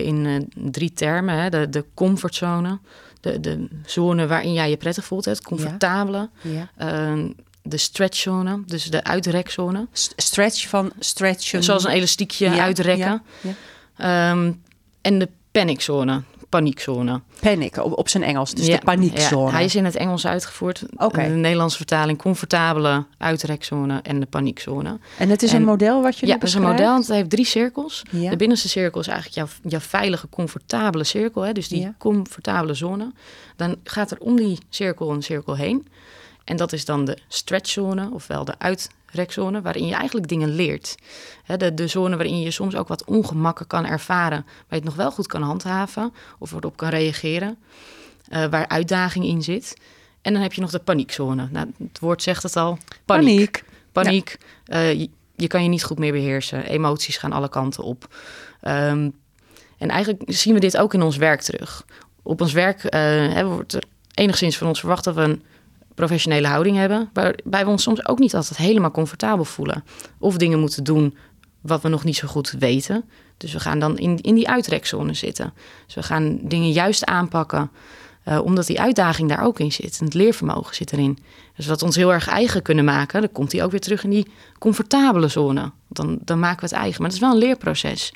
in 0.06 0.48
drie 0.54 0.92
termen. 0.92 1.34
Hè? 1.34 1.50
De, 1.50 1.68
de 1.68 1.84
comfortzone, 1.94 2.78
de, 3.20 3.40
de 3.40 3.68
zone 3.84 4.26
waarin 4.26 4.52
jij 4.52 4.70
je 4.70 4.76
prettig 4.76 5.04
voelt, 5.04 5.24
het 5.24 5.42
comfortabele. 5.42 6.28
Ja. 6.40 6.68
Ehm, 6.76 7.28
de 7.68 7.76
stretchzone, 7.76 8.62
dus 8.66 8.84
de 8.84 9.04
uitrekzone. 9.04 9.86
Stretch 10.16 10.68
van 10.68 10.92
stretchen. 10.98 11.64
Zoals 11.64 11.84
een 11.84 11.90
elastiekje 11.90 12.60
uitrekken. 12.60 13.22
Ja, 13.40 13.54
ja. 13.96 14.30
Um, 14.30 14.62
en 15.00 15.18
de 15.18 15.28
paniczone, 15.50 16.22
paniekzone. 16.48 17.20
Panic, 17.40 17.76
op, 17.76 17.98
op 17.98 18.08
zijn 18.08 18.22
Engels, 18.22 18.54
dus 18.54 18.66
de 18.66 18.80
paniekzone. 18.84 19.50
hij 19.50 19.64
is 19.64 19.74
in 19.74 19.84
het 19.84 19.96
Engels 19.96 20.26
uitgevoerd. 20.26 20.82
Okay. 20.96 21.28
De 21.28 21.34
Nederlandse 21.34 21.76
vertaling, 21.76 22.18
comfortabele 22.18 23.04
uitrekzone 23.18 24.00
en 24.02 24.20
de 24.20 24.26
paniekzone. 24.26 24.98
En 25.18 25.30
het 25.30 25.42
is 25.42 25.52
een 25.52 25.64
model 25.64 26.02
wat 26.02 26.18
je 26.18 26.26
Ja, 26.26 26.34
het 26.34 26.42
is 26.42 26.54
een 26.54 26.62
model, 26.62 26.90
want 26.90 27.06
het 27.06 27.16
heeft 27.16 27.30
drie 27.30 27.44
cirkels. 27.44 28.02
De 28.10 28.36
binnenste 28.36 28.68
cirkel 28.68 29.00
is 29.00 29.06
eigenlijk 29.08 29.36
jouw, 29.36 29.70
jouw 29.70 29.80
veilige, 29.80 30.28
comfortabele 30.28 31.04
cirkel. 31.04 31.42
Hè? 31.42 31.52
Dus 31.52 31.68
die 31.68 31.92
comfortabele 31.98 32.74
zone. 32.74 33.12
Dan 33.56 33.76
gaat 33.84 34.10
er 34.10 34.18
om 34.18 34.36
die 34.36 34.58
cirkel 34.68 35.10
een 35.10 35.22
cirkel 35.22 35.56
heen. 35.56 35.86
En 36.46 36.56
dat 36.56 36.72
is 36.72 36.84
dan 36.84 37.04
de 37.04 37.18
stretchzone, 37.28 38.10
ofwel 38.12 38.44
de 38.44 38.54
uitrekzone, 38.58 39.60
waarin 39.60 39.86
je 39.86 39.94
eigenlijk 39.94 40.28
dingen 40.28 40.54
leert. 40.54 40.94
de, 41.56 41.74
de 41.74 41.86
zone 41.86 42.16
waarin 42.16 42.40
je 42.40 42.50
soms 42.50 42.76
ook 42.76 42.88
wat 42.88 43.04
ongemakken 43.04 43.66
kan 43.66 43.86
ervaren, 43.86 44.42
waar 44.44 44.64
je 44.68 44.74
het 44.74 44.84
nog 44.84 44.94
wel 44.94 45.10
goed 45.10 45.26
kan 45.26 45.42
handhaven 45.42 46.12
of 46.38 46.52
erop 46.52 46.76
kan 46.76 46.88
reageren, 46.88 47.58
uh, 48.28 48.44
waar 48.44 48.68
uitdaging 48.68 49.24
in 49.24 49.42
zit. 49.42 49.76
En 50.22 50.32
dan 50.32 50.42
heb 50.42 50.52
je 50.52 50.60
nog 50.60 50.70
de 50.70 50.78
paniekzone. 50.78 51.48
Nou, 51.50 51.72
het 51.78 51.98
woord 51.98 52.22
zegt 52.22 52.42
het 52.42 52.56
al. 52.56 52.78
Paniek. 53.04 53.64
Paniek. 53.92 54.38
Eh, 54.64 54.92
je, 55.36 55.46
kan 55.46 55.62
je 55.62 55.68
niet 55.68 55.84
goed 55.84 55.98
meer 55.98 56.12
beheersen. 56.12 56.66
Emoties 56.66 57.16
gaan 57.16 57.32
alle 57.32 57.48
kanten 57.48 57.82
op. 57.82 58.14
Um, 58.62 59.14
en 59.78 59.88
eigenlijk 59.88 60.22
zien 60.26 60.54
we 60.54 60.60
dit 60.60 60.76
ook 60.76 60.94
in 60.94 61.02
ons 61.02 61.16
werk 61.16 61.40
terug. 61.40 61.84
Op 62.22 62.40
ons 62.40 62.52
werk 62.52 62.94
uh, 62.94 63.42
wordt 63.42 63.72
er 63.72 63.84
enigszins 64.14 64.58
van 64.58 64.68
ons 64.68 64.78
verwacht 64.78 65.04
dat 65.04 65.14
we 65.14 65.20
een 65.20 65.42
professionele 65.96 66.46
houding 66.46 66.76
hebben, 66.76 67.10
waarbij 67.12 67.64
we 67.64 67.70
ons 67.70 67.82
soms 67.82 68.06
ook 68.06 68.18
niet 68.18 68.34
altijd 68.34 68.58
helemaal 68.58 68.90
comfortabel 68.90 69.44
voelen. 69.44 69.84
Of 70.18 70.36
dingen 70.36 70.60
moeten 70.60 70.84
doen 70.84 71.16
wat 71.60 71.82
we 71.82 71.88
nog 71.88 72.04
niet 72.04 72.16
zo 72.16 72.28
goed 72.28 72.50
weten. 72.58 73.04
Dus 73.36 73.52
we 73.52 73.60
gaan 73.60 73.78
dan 73.78 73.98
in, 73.98 74.20
in 74.20 74.34
die 74.34 74.48
uitrekzone 74.48 75.14
zitten. 75.14 75.52
Dus 75.86 75.94
we 75.94 76.02
gaan 76.02 76.38
dingen 76.42 76.70
juist 76.70 77.04
aanpakken 77.04 77.70
Uh, 78.28 78.40
omdat 78.44 78.66
die 78.66 78.80
uitdaging 78.80 79.28
daar 79.28 79.44
ook 79.44 79.58
in 79.58 79.72
zit. 79.72 79.98
En 79.98 80.04
het 80.04 80.14
leervermogen 80.14 80.74
zit 80.74 80.92
erin. 80.92 81.18
Dus 81.56 81.66
wat 81.66 81.82
ons 81.82 81.96
heel 81.96 82.12
erg 82.12 82.28
eigen 82.28 82.62
kunnen 82.62 82.84
maken, 82.84 83.20
dan 83.20 83.32
komt 83.32 83.52
hij 83.52 83.64
ook 83.64 83.70
weer 83.70 83.80
terug 83.80 84.04
in 84.04 84.10
die 84.10 84.30
comfortabele 84.58 85.28
zone. 85.28 85.72
Dan, 85.88 86.18
dan 86.24 86.38
maken 86.38 86.60
we 86.60 86.66
het 86.66 86.74
eigen. 86.74 87.02
Maar 87.02 87.10
het 87.10 87.20
is 87.20 87.24
wel 87.26 87.32
een 87.32 87.46
leerproces. 87.46 88.12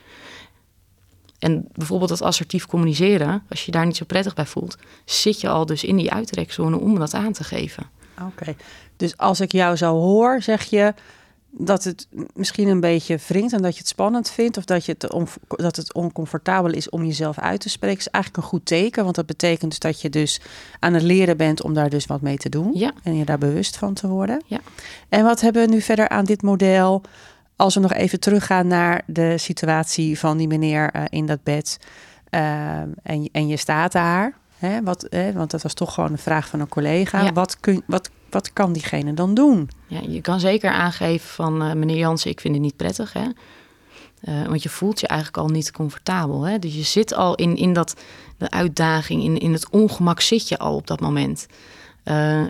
En 1.41 1.69
bijvoorbeeld 1.73 2.11
dat 2.11 2.23
assertief 2.23 2.67
communiceren, 2.67 3.43
als 3.49 3.65
je 3.65 3.73
daar 3.73 3.87
niet 3.87 3.97
zo 3.97 4.05
prettig 4.05 4.35
bij 4.35 4.47
voelt, 4.47 4.77
zit 5.05 5.41
je 5.41 5.49
al 5.49 5.67
dus 5.67 5.85
in 5.85 5.97
die 5.97 6.13
uitrekzone 6.13 6.79
om 6.79 6.99
dat 6.99 7.15
aan 7.15 7.33
te 7.33 7.45
geven. 7.45 7.87
Oké, 8.27 8.55
dus 8.97 9.17
als 9.17 9.41
ik 9.41 9.53
jou 9.53 9.77
zo 9.77 9.95
hoor, 9.95 10.43
zeg 10.43 10.63
je 10.63 10.95
dat 11.51 11.85
het 11.85 12.07
misschien 12.35 12.69
een 12.69 12.81
beetje 12.81 13.19
wringt 13.27 13.53
en 13.53 13.63
dat 13.63 13.73
je 13.73 13.79
het 13.79 13.89
spannend 13.89 14.31
vindt 14.31 14.57
of 14.57 14.65
dat, 14.65 14.85
je 14.85 14.97
het 14.99 15.13
dat 15.49 15.77
het 15.77 15.95
oncomfortabel 15.95 16.73
is 16.73 16.89
om 16.89 17.05
jezelf 17.05 17.39
uit 17.39 17.61
te 17.61 17.69
spreken, 17.69 17.99
is 17.99 18.09
eigenlijk 18.09 18.45
een 18.45 18.51
goed 18.51 18.67
teken, 18.67 19.05
want 19.05 19.17
dat 19.17 19.27
betekent 19.27 19.71
dus 19.71 19.79
dat 19.79 20.01
je 20.01 20.11
dus 20.11 20.41
aan 20.79 20.95
het 20.95 21.03
leren 21.03 21.37
bent 21.37 21.63
om 21.63 21.75
daar 21.75 21.91
dus 21.91 22.07
wat 22.07 22.21
mee 22.21 22.37
te 22.37 22.49
doen 22.49 22.71
ja. 22.75 22.93
en 23.03 23.17
je 23.17 23.25
daar 23.25 23.39
bewust 23.39 23.77
van 23.77 23.95
te 23.95 24.09
worden. 24.09 24.43
Ja. 24.47 24.61
En 25.09 25.25
wat 25.25 25.41
hebben 25.41 25.67
we 25.67 25.73
nu 25.73 25.81
verder 25.81 26.09
aan 26.09 26.25
dit 26.25 26.43
model? 26.43 27.03
Als 27.61 27.75
we 27.75 27.81
nog 27.81 27.93
even 27.93 28.21
teruggaan 28.21 28.67
naar 28.67 29.02
de 29.07 29.38
situatie 29.38 30.19
van 30.19 30.37
die 30.37 30.47
meneer 30.47 30.97
uh, 30.97 31.02
in 31.09 31.26
dat 31.26 31.43
bed 31.43 31.79
uh, 32.31 32.40
en, 33.02 33.29
en 33.33 33.49
je 33.49 33.57
staat 33.57 33.93
daar. 33.93 34.35
Hè, 34.57 34.83
wat, 34.83 35.07
hè, 35.11 35.33
want 35.33 35.50
dat 35.50 35.62
was 35.62 35.75
toch 35.75 35.95
gewoon 35.95 36.11
een 36.11 36.19
vraag 36.19 36.49
van 36.49 36.61
een 36.61 36.69
collega. 36.69 37.23
Ja. 37.23 37.33
Wat, 37.33 37.61
kun, 37.61 37.83
wat, 37.87 38.11
wat 38.31 38.52
kan 38.52 38.73
diegene 38.73 39.14
dan 39.14 39.35
doen? 39.35 39.71
Ja, 39.87 40.00
je 40.09 40.21
kan 40.21 40.40
zeker 40.40 40.71
aangeven 40.71 41.29
van 41.29 41.62
uh, 41.62 41.73
meneer 41.73 41.97
Jansen, 41.97 42.31
ik 42.31 42.40
vind 42.40 42.55
het 42.55 42.62
niet 42.62 42.76
prettig. 42.76 43.12
Hè? 43.12 43.26
want 44.47 44.62
je 44.62 44.69
voelt 44.69 45.00
je 45.00 45.07
eigenlijk 45.07 45.38
al 45.38 45.49
niet 45.49 45.73
comfortabel. 45.73 46.43
Hè? 46.43 46.59
Dus 46.59 46.75
je 46.75 46.83
zit 46.83 47.14
al 47.14 47.35
in, 47.35 47.57
in 47.57 47.73
dat, 47.73 48.00
de 48.37 48.50
uitdaging, 48.50 49.23
in, 49.23 49.38
in 49.38 49.52
het 49.52 49.71
ongemak 49.71 50.21
zit 50.21 50.49
je 50.49 50.59
al 50.59 50.75
op 50.75 50.87
dat 50.87 51.00
moment. 51.00 51.47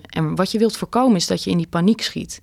en 0.07 0.35
wat 0.35 0.50
je 0.50 0.59
wilt 0.59 0.76
voorkomen 0.76 1.17
is 1.17 1.26
dat 1.26 1.45
je 1.45 1.50
in 1.50 1.57
die 1.57 1.69
paniek 1.69 2.02
schiet 2.02 2.40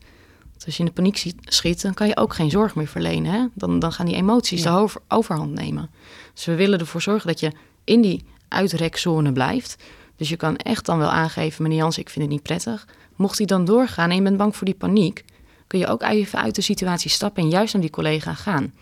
als 0.68 0.78
je 0.78 0.84
in 0.84 0.90
de 0.90 0.96
paniek 0.96 1.34
schiet, 1.44 1.82
dan 1.82 1.94
kan 1.94 2.08
je 2.08 2.18
ook 2.18 2.34
geen 2.34 2.50
zorg 2.50 2.76
meer 2.76 2.88
verlenen. 2.88 3.32
Hè? 3.32 3.46
Dan, 3.54 3.80
dan 3.80 3.92
gaan 3.92 4.06
die 4.06 4.16
emoties 4.16 4.64
ja. 4.64 4.72
de 4.72 4.80
over, 4.80 5.02
overhand 5.08 5.54
nemen. 5.54 5.90
Dus 6.34 6.46
we 6.46 6.56
willen 6.56 6.80
ervoor 6.80 7.02
zorgen 7.02 7.28
dat 7.28 7.40
je 7.40 7.52
in 7.84 8.02
die 8.02 8.26
uitrekzone 8.48 9.32
blijft. 9.32 9.84
Dus 10.16 10.30
je 10.30 10.36
kan 10.36 10.58
echt 10.58 10.86
dan 10.86 10.98
wel 10.98 11.10
aangeven, 11.10 11.64
meneer 11.64 11.78
Jans, 11.78 11.98
ik 11.98 12.10
vind 12.10 12.26
het 12.26 12.34
niet 12.34 12.44
prettig. 12.44 12.88
Mocht 13.16 13.38
hij 13.38 13.48
dan 13.48 13.66
doorgaan 13.66 14.10
en 14.10 14.16
je 14.16 14.22
bent 14.22 14.38
bang 14.38 14.56
voor 14.56 14.66
die 14.66 14.76
paniek, 14.76 15.24
kun 15.68 15.80
je 15.80 15.88
ook 15.88 16.02
even 16.02 16.40
uit 16.40 16.56
de 16.56 16.62
situatie 16.62 17.10
stappen 17.10 17.44
en 17.44 17.50
juist 17.50 17.74
naar 17.74 17.82
die 17.82 17.92
collega 17.92 18.34
gaan. 18.34 18.74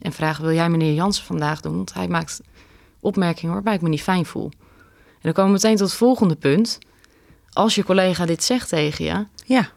En 0.00 0.12
vragen, 0.12 0.44
wil 0.44 0.54
jij 0.54 0.68
meneer 0.68 0.94
Jansen 0.94 1.24
vandaag 1.24 1.60
doen? 1.60 1.76
Want 1.76 1.94
hij 1.94 2.08
maakt 2.08 2.40
opmerkingen 3.00 3.54
waarbij 3.54 3.74
ik 3.74 3.80
me 3.80 3.88
niet 3.88 4.02
fijn 4.02 4.26
voel. 4.26 4.50
En 5.08 5.18
dan 5.20 5.32
komen 5.32 5.52
we 5.52 5.56
meteen 5.62 5.76
tot 5.76 5.88
het 5.88 5.96
volgende 5.96 6.36
punt. 6.36 6.78
Als 7.52 7.74
je 7.74 7.84
collega 7.84 8.26
dit 8.26 8.44
zegt 8.44 8.68
tegen 8.68 9.04
je, 9.04 9.26
ja. 9.44 9.70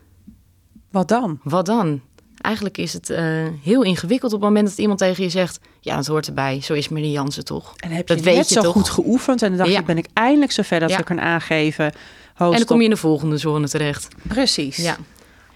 Wat 0.96 1.08
dan? 1.08 1.40
Wat 1.44 1.66
dan? 1.66 2.02
Eigenlijk 2.42 2.78
is 2.78 2.94
het 2.94 3.10
uh, 3.10 3.48
heel 3.62 3.82
ingewikkeld 3.84 4.34
op 4.34 4.40
het 4.40 4.50
moment 4.50 4.68
dat 4.68 4.78
iemand 4.78 5.00
tegen 5.00 5.24
je 5.24 5.30
zegt... 5.30 5.60
ja, 5.80 5.96
het 5.98 6.08
hoort 6.08 6.28
erbij, 6.28 6.62
zo 6.62 6.74
is 6.74 6.90
meneer 6.90 7.12
Jansen 7.12 7.46
toch. 7.46 7.74
En 7.76 7.92
heb 7.92 8.08
dat 8.08 8.18
je 8.18 8.24
weet 8.24 8.36
net 8.36 8.48
je 8.48 8.54
zo 8.54 8.62
toch? 8.62 8.72
goed 8.74 8.90
geoefend 8.90 9.42
en 9.42 9.50
dan 9.50 9.58
dacht 9.58 9.70
Ja. 9.70 9.80
ik, 9.80 9.86
ben 9.86 9.98
ik 9.98 10.08
eindelijk 10.14 10.52
zover 10.52 10.80
dat 10.80 10.90
Ja. 10.90 10.98
ze 10.98 11.04
kan 11.04 11.22
aangeven. 11.22 11.86
en 11.86 12.52
dan 12.52 12.66
kom 12.66 12.78
je 12.78 12.84
in 12.84 12.90
de 12.90 12.98
volgende 12.98 13.38
zone 13.38 13.68
terecht. 13.68 14.08
Precies. 14.28 14.78
Ja. 14.78 14.98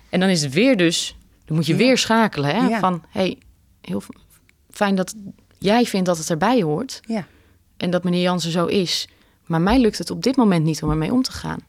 En 0.10 0.20
dan 0.20 0.30
is 0.30 0.42
het 0.42 0.54
weer 0.54 0.78
dus... 0.78 1.16
dan 1.46 1.56
moet 1.56 1.66
je 1.66 1.72
Ja. 1.72 1.78
weer 1.78 1.98
schakelen, 1.98 2.56
hè? 2.56 2.80
Van, 2.80 3.04
hey, 3.10 3.38
heel 3.82 4.02
fijn 4.72 4.96
dat 4.96 5.14
jij 5.58 5.86
vindt 5.86 6.06
dat 6.06 6.18
het 6.18 6.30
erbij 6.30 6.62
hoort... 6.62 7.00
Ja. 7.08 7.26
en 7.78 7.90
dat 7.90 8.04
meneer 8.04 8.22
Jansen 8.22 8.52
zo 8.52 8.66
is. 8.66 9.08
Maar 9.46 9.62
mij 9.62 9.80
lukt 9.80 9.98
het 9.98 10.10
op 10.12 10.24
dit 10.24 10.36
moment 10.36 10.66
niet 10.66 10.84
om 10.84 10.90
ermee 10.90 11.12
om 11.14 11.22
te 11.24 11.32
gaan. 11.32 11.60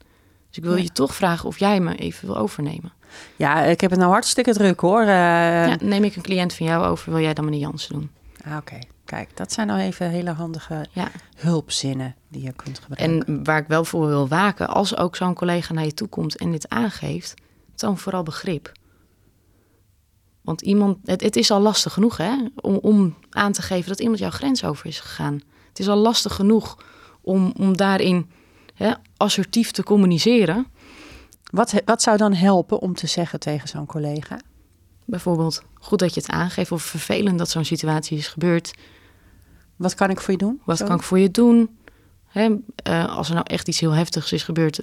Dus 0.48 0.56
ik 0.58 0.64
wil 0.64 0.76
je 0.76 0.92
toch 0.92 1.14
vragen 1.14 1.48
of 1.48 1.58
jij 1.58 1.80
me 1.80 1.96
even 1.96 2.26
wil 2.26 2.36
overnemen. 2.36 2.92
Ja, 3.36 3.62
ik 3.62 3.80
heb 3.80 3.90
het 3.90 3.98
nou 4.00 4.12
hartstikke 4.12 4.52
druk 4.52 4.80
hoor. 4.80 5.00
Eh, 5.00 5.06
ja, 5.06 5.76
neem 5.80 6.04
ik 6.04 6.16
een 6.16 6.22
cliënt 6.22 6.54
van 6.54 6.66
jou 6.66 6.84
over, 6.86 7.12
wil 7.12 7.22
jij 7.22 7.34
dan 7.34 7.44
meneer 7.44 7.60
Jansen 7.60 7.92
doen? 7.94 8.10
ah, 8.46 8.56
Oké, 8.56 8.78
kijk, 9.04 9.36
dat 9.36 9.52
zijn 9.52 9.66
nou 9.66 9.80
even 9.80 10.10
hele 10.10 10.30
handige 10.30 10.86
Ja. 10.92 11.08
hulpzinnen 11.36 12.14
die 12.28 12.42
je 12.42 12.52
kunt 12.52 12.78
gebruiken. 12.78 13.26
En 13.28 13.44
waar 13.44 13.58
ik 13.58 13.68
wel 13.68 13.84
voor 13.84 14.06
wil 14.06 14.28
waken, 14.28 14.68
als 14.68 14.96
ook 14.96 15.16
zo'n 15.16 15.34
collega 15.34 15.72
naar 15.74 15.84
je 15.84 15.94
toe 15.94 16.08
komt 16.08 16.36
en 16.36 16.50
dit 16.50 16.68
aangeeft, 16.68 17.34
toon 17.74 17.98
vooral 17.98 18.22
begrip. 18.22 18.72
Want 20.40 20.60
iemand, 20.60 20.98
het, 21.04 21.20
het 21.22 21.36
is 21.36 21.50
al 21.50 21.60
lastig 21.60 21.92
genoeg 21.92 22.16
hè, 22.16 22.32
om, 22.54 22.74
om 22.74 23.16
aan 23.30 23.52
te 23.52 23.62
geven 23.62 23.88
dat 23.88 24.00
iemand 24.00 24.18
jouw 24.18 24.30
grens 24.30 24.64
over 24.64 24.86
is 24.86 25.00
gegaan. 25.00 25.40
Het 25.68 25.78
is 25.78 25.88
al 25.88 25.96
lastig 25.96 26.34
genoeg 26.34 26.76
om, 27.20 27.52
om 27.58 27.76
daarin 27.76 28.30
hè, 28.74 28.92
assertief 29.16 29.70
te 29.70 29.82
communiceren. 29.82 30.66
Wat, 31.50 31.70
he- 31.70 31.80
wat 31.84 32.02
zou 32.02 32.16
dan 32.16 32.32
helpen 32.32 32.78
om 32.80 32.94
te 32.94 33.06
zeggen 33.06 33.40
tegen 33.40 33.68
zo'n 33.68 33.86
collega? 33.86 34.40
Bijvoorbeeld, 35.04 35.62
goed 35.80 35.98
dat 35.98 36.14
je 36.14 36.20
het 36.20 36.30
aangeeft 36.30 36.72
of 36.72 36.82
vervelend 36.82 37.38
dat 37.38 37.50
zo'n 37.50 37.64
situatie 37.64 38.18
is 38.18 38.28
gebeurd. 38.28 38.72
Wat 39.76 39.94
kan 39.94 40.10
ik 40.10 40.20
voor 40.20 40.32
je 40.32 40.38
doen? 40.38 40.60
Wat 40.64 40.84
kan 40.84 40.96
ik 40.96 41.02
voor 41.02 41.18
je 41.18 41.30
doen? 41.30 41.78
Eh, 42.32 43.16
als 43.16 43.28
er 43.28 43.34
nou 43.34 43.46
echt 43.48 43.68
iets 43.68 43.80
heel 43.80 43.90
heftigs 43.92 44.32
is 44.32 44.42
gebeurd. 44.42 44.80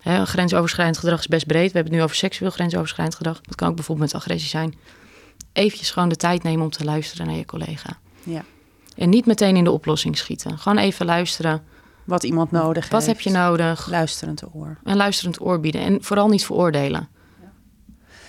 Hè, 0.00 0.26
grensoverschrijdend 0.26 0.98
gedrag 0.98 1.18
is 1.18 1.26
best 1.26 1.46
breed. 1.46 1.66
We 1.72 1.74
hebben 1.74 1.84
het 1.92 1.92
nu 1.92 2.02
over 2.02 2.16
seksueel 2.16 2.50
grensoverschrijdend 2.50 3.16
gedrag. 3.16 3.40
Dat 3.40 3.54
kan 3.54 3.68
ook 3.68 3.74
bijvoorbeeld 3.74 4.12
met 4.12 4.22
agressie 4.22 4.48
zijn. 4.48 4.74
Eventjes 5.52 5.90
gewoon 5.90 6.08
de 6.08 6.16
tijd 6.16 6.42
nemen 6.42 6.64
om 6.64 6.70
te 6.70 6.84
luisteren 6.84 7.26
naar 7.26 7.36
je 7.36 7.44
collega. 7.44 7.98
Ja. 8.22 8.44
En 8.96 9.08
niet 9.08 9.26
meteen 9.26 9.56
in 9.56 9.64
de 9.64 9.70
oplossing 9.70 10.18
schieten. 10.18 10.58
Gewoon 10.58 10.78
even 10.78 11.06
luisteren. 11.06 11.62
Wat 12.10 12.22
iemand 12.22 12.50
nodig 12.50 12.82
heeft. 12.82 12.92
Wat 12.92 13.06
heb 13.06 13.20
je 13.20 13.30
nodig? 13.30 13.86
Luisterend 13.90 14.42
oor. 14.54 14.78
Een 14.82 14.96
luisterend 14.96 15.40
oor 15.40 15.60
bieden. 15.60 15.80
En 15.80 16.02
vooral 16.02 16.28
niet 16.28 16.44
veroordelen. 16.44 17.08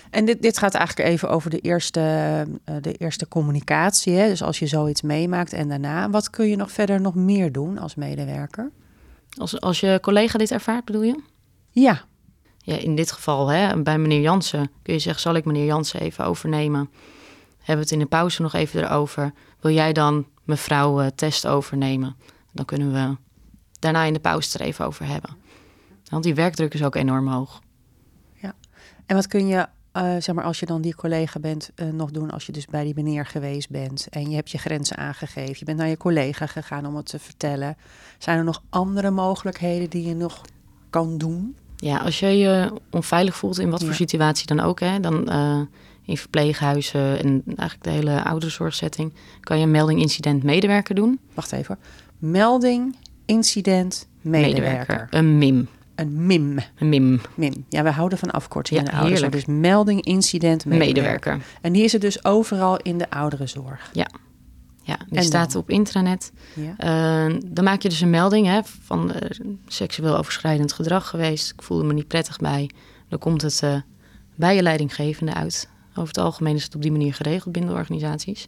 En 0.09 0.25
dit, 0.25 0.41
dit 0.41 0.57
gaat 0.57 0.73
eigenlijk 0.73 1.09
even 1.09 1.29
over 1.29 1.49
de 1.49 1.59
eerste, 1.59 1.99
eh, 2.63 2.75
de 2.81 2.93
eerste 2.93 3.27
communicatie. 3.27 4.13
Hè? 4.13 4.27
Dus 4.27 4.43
als 4.43 4.59
je 4.59 4.67
zoiets 4.67 5.01
meemaakt 5.01 5.53
en 5.53 5.69
daarna. 5.69 6.09
Wat 6.09 6.29
kun 6.29 6.47
je 6.47 6.55
nog 6.55 6.71
verder 6.71 7.01
nog 7.01 7.15
meer 7.15 7.51
doen 7.51 7.77
als 7.77 7.95
medewerker? 7.95 8.71
Als, 9.37 9.61
als 9.61 9.79
je 9.79 9.99
collega 10.01 10.37
dit 10.37 10.51
ervaart, 10.51 10.85
bedoel 10.85 11.03
je? 11.03 11.21
Ja, 11.69 12.01
Ja, 12.57 12.77
in 12.77 12.95
dit 12.95 13.11
geval, 13.11 13.47
hè, 13.47 13.81
bij 13.81 13.97
meneer 13.97 14.21
Jansen, 14.21 14.71
kun 14.81 14.93
je 14.93 14.99
zeggen: 14.99 15.21
zal 15.21 15.35
ik 15.35 15.45
meneer 15.45 15.65
Jansen 15.65 15.99
even 15.99 16.25
overnemen? 16.25 16.89
Hebben 17.57 17.75
we 17.75 17.81
het 17.81 17.91
in 17.91 17.99
de 17.99 18.05
pauze 18.05 18.41
nog 18.41 18.53
even 18.53 18.83
erover? 18.83 19.33
Wil 19.59 19.71
jij 19.71 19.93
dan 19.93 20.25
mevrouw 20.43 21.01
eh, 21.01 21.07
Test 21.15 21.47
overnemen? 21.47 22.15
Dan 22.51 22.65
kunnen 22.65 22.93
we 22.93 23.17
daarna 23.81 24.03
in 24.03 24.13
de 24.13 24.19
pauze 24.19 24.59
er 24.59 24.65
even 24.65 24.85
over 24.85 25.05
hebben. 25.05 25.29
Want 26.09 26.23
die 26.23 26.35
werkdruk 26.35 26.73
is 26.73 26.83
ook 26.83 26.95
enorm 26.95 27.27
hoog. 27.27 27.61
En 29.05 29.17
wat 29.17 29.27
kun 29.27 29.47
je, 29.47 29.67
eh, 29.91 30.03
zeg 30.19 30.35
maar, 30.35 30.43
als 30.43 30.59
je 30.59 30.65
dan 30.65 30.81
die 30.81 30.95
collega 30.95 31.39
bent, 31.39 31.69
eh, 31.75 31.87
nog 31.87 32.11
doen 32.11 32.31
als 32.31 32.45
je 32.45 32.51
dus 32.51 32.65
bij 32.65 32.83
die 32.83 32.93
meneer 32.95 33.25
geweest 33.25 33.69
bent 33.69 34.07
en 34.09 34.29
je 34.29 34.35
hebt 34.35 34.51
je 34.51 34.57
grenzen 34.57 34.97
aangegeven, 34.97 35.55
je 35.59 35.65
bent 35.65 35.77
naar 35.77 35.87
je 35.87 35.97
collega 35.97 36.45
gegaan 36.45 36.85
om 36.85 36.95
het 36.95 37.05
te 37.05 37.19
vertellen. 37.19 37.77
Zijn 38.17 38.37
er 38.37 38.43
nog 38.43 38.63
andere 38.69 39.09
mogelijkheden 39.09 39.89
die 39.89 40.07
je 40.07 40.15
nog 40.15 40.41
kan 40.89 41.17
doen? 41.17 41.55
Ja, 41.75 41.97
als 41.97 42.19
je 42.19 42.27
je 42.27 42.73
onveilig 42.91 43.35
voelt 43.35 43.59
in 43.59 43.69
wat 43.69 43.79
voor 43.79 43.89
Ja. 43.89 43.95
situatie 43.95 44.45
dan 44.47 44.59
ook, 44.59 44.79
hè, 44.79 44.99
dan 44.99 45.29
eh, 45.29 45.61
in 46.05 46.17
verpleeghuizen 46.17 47.19
en 47.23 47.43
eigenlijk 47.45 47.83
de 47.83 47.89
hele 47.89 48.23
ouderenzorgzetting, 48.23 49.13
kan 49.39 49.57
je 49.57 49.63
een 49.63 49.71
melding 49.71 49.99
incident 49.99 50.43
medewerker 50.43 50.95
doen. 50.95 51.19
Wacht 51.33 51.51
even. 51.51 51.79
Melding, 52.17 52.95
incident, 53.31 54.07
medewerker. 54.21 55.07
Een 55.09 55.37
MIM. 55.37 55.67
Een 55.95 56.25
MIM. 56.25 56.59
Een 56.75 56.89
MIM. 56.89 57.21
MIM. 57.35 57.65
Ja, 57.69 57.83
we 57.83 57.89
houden 57.89 58.17
van 58.17 58.31
afkortingen 58.31 58.83
Ja, 58.83 58.89
in 58.89 58.95
de 58.95 59.01
ouderenzorg. 59.01 59.45
Dus 59.45 59.55
melding, 59.55 60.01
incident, 60.05 60.65
medewerker. 60.65 60.93
Medewerker. 60.93 61.41
En 61.61 61.73
die 61.73 61.83
is 61.83 61.93
er 61.93 61.99
dus 61.99 62.25
overal 62.25 62.77
in 62.77 62.97
de 62.97 63.09
ouderenzorg. 63.09 63.89
Ja, 63.93 64.07
die 65.09 65.17
En 65.17 65.23
staat 65.23 65.51
dan? 65.51 65.61
op 65.61 65.69
intranet. 65.69 66.31
Ja. 66.55 66.73
Eh, 66.77 67.35
dan 67.45 67.63
maak 67.63 67.81
je 67.81 67.89
dus 67.89 68.01
een 68.01 68.09
melding 68.09 68.47
hè, 68.47 68.59
van 68.63 69.13
eh, 69.13 69.39
seksueel 69.67 70.17
overschrijdend 70.17 70.73
gedrag 70.73 71.07
geweest. 71.07 71.51
Ik 71.51 71.61
voelde 71.61 71.83
me 71.83 71.93
niet 71.93 72.07
prettig 72.07 72.37
bij. 72.37 72.69
Dan 73.09 73.19
komt 73.19 73.41
het 73.41 73.59
eh, 73.63 73.75
bij 74.35 74.55
je 74.55 74.61
leidinggevende 74.61 75.33
uit. 75.33 75.69
Over 75.89 76.07
het 76.07 76.17
algemeen 76.17 76.55
is 76.55 76.63
het 76.63 76.75
op 76.75 76.81
die 76.81 76.91
manier 76.91 77.13
geregeld 77.13 77.51
binnen 77.53 77.71
de 77.71 77.77
organisaties. 77.77 78.47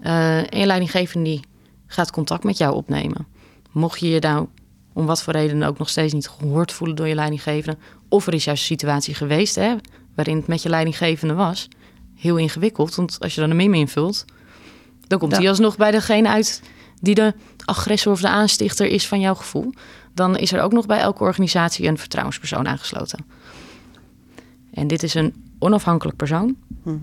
En 0.00 0.58
je 0.58 0.66
leidinggevende 0.66 1.28
die 1.28 1.40
gaat 1.86 2.10
contact 2.10 2.44
met 2.44 2.58
jou 2.58 2.74
opnemen. 2.74 3.26
Mocht 3.72 4.00
je 4.00 4.08
je 4.08 4.20
nou 4.20 4.46
om 4.92 5.06
wat 5.06 5.22
voor 5.22 5.32
reden 5.32 5.62
ook 5.62 5.78
nog 5.78 5.88
steeds 5.88 6.12
niet 6.12 6.28
gehoord 6.28 6.72
voelen 6.72 6.96
door 6.96 7.08
je 7.08 7.14
leidinggevende. 7.14 7.78
Of 8.08 8.26
er 8.26 8.34
is 8.34 8.44
juist 8.44 8.60
een 8.62 8.76
situatie 8.76 9.14
geweest 9.14 9.54
hè, 9.54 9.74
waarin 10.14 10.36
het 10.36 10.46
met 10.46 10.62
je 10.62 10.68
leidinggevende 10.68 11.34
was. 11.34 11.68
Heel 12.16 12.36
ingewikkeld, 12.36 12.94
want 12.94 13.16
als 13.20 13.34
je 13.34 13.40
dan 13.40 13.50
een 13.50 13.56
meme 13.56 13.76
invult, 13.76 14.24
dan 15.06 15.18
komt 15.18 15.32
Ja. 15.32 15.38
hij 15.38 15.48
alsnog 15.48 15.76
bij 15.76 15.90
degene 15.90 16.28
uit 16.28 16.62
die 17.00 17.14
de 17.14 17.34
agressor 17.64 18.12
of 18.12 18.20
de 18.20 18.28
aanstichter 18.28 18.86
is 18.86 19.08
van 19.08 19.20
jouw 19.20 19.34
gevoel. 19.34 19.72
Dan 20.14 20.36
is 20.36 20.52
er 20.52 20.60
ook 20.60 20.72
nog 20.72 20.86
bij 20.86 20.98
elke 20.98 21.22
organisatie 21.22 21.88
een 21.88 21.98
vertrouwenspersoon 21.98 22.68
aangesloten. 22.68 23.24
En 24.74 24.86
dit 24.86 25.02
is 25.02 25.14
een 25.14 25.34
onafhankelijk 25.58 26.16
persoon. 26.16 26.56
Mhm. 26.82 26.96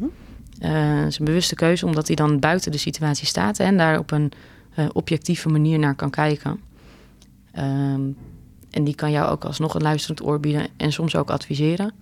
Eh, 0.60 0.72
het 1.00 1.08
is 1.08 1.20
een 1.20 1.26
bewuste 1.26 1.56
keuze 1.56 1.86
omdat 1.86 2.08
hij 2.08 2.16
dan 2.16 2.40
buiten 2.40 2.72
de 2.72 2.78
situatie 2.78 3.28
staat 3.28 3.60
en 3.60 3.78
daar 3.78 4.00
op 4.00 4.12
een 4.12 4.32
eh, 4.78 4.86
objectieve 4.94 5.50
manier 5.50 5.80
naar 5.80 5.96
kan 5.96 6.10
kijken. 6.10 6.60
Ehm, 7.52 8.02
En 8.72 8.84
die 8.84 8.96
kan 8.96 9.12
jou 9.12 9.30
ook 9.30 9.46
alsnog 9.46 9.74
een 9.74 9.82
luisterend 9.82 10.24
oor 10.24 10.40
bieden 10.40 10.68
en 10.78 10.92
soms 10.92 11.16
ook 11.16 11.30
adviseren. 11.30 11.94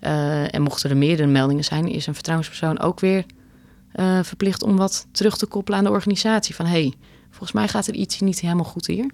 Uh, 0.00 0.54
en 0.54 0.62
mochten 0.62 0.90
er 0.90 0.96
meerdere 0.96 1.28
meldingen 1.28 1.64
zijn, 1.64 1.88
is 1.88 2.06
een 2.06 2.14
vertrouwenspersoon 2.14 2.78
ook 2.78 3.00
weer 3.00 3.24
uh, 3.94 4.22
verplicht 4.22 4.62
om 4.62 4.76
wat 4.76 5.06
terug 5.10 5.36
te 5.36 5.46
koppelen 5.46 5.78
aan 5.78 5.84
de 5.84 5.90
organisatie. 5.90 6.54
Van 6.54 6.66
hé, 6.66 6.72
hey, 6.72 6.92
volgens 7.30 7.52
mij 7.52 7.68
gaat 7.68 7.86
er 7.86 7.94
iets 7.94 8.20
niet 8.20 8.40
helemaal 8.40 8.64
goed 8.64 8.86
hier. 8.86 9.10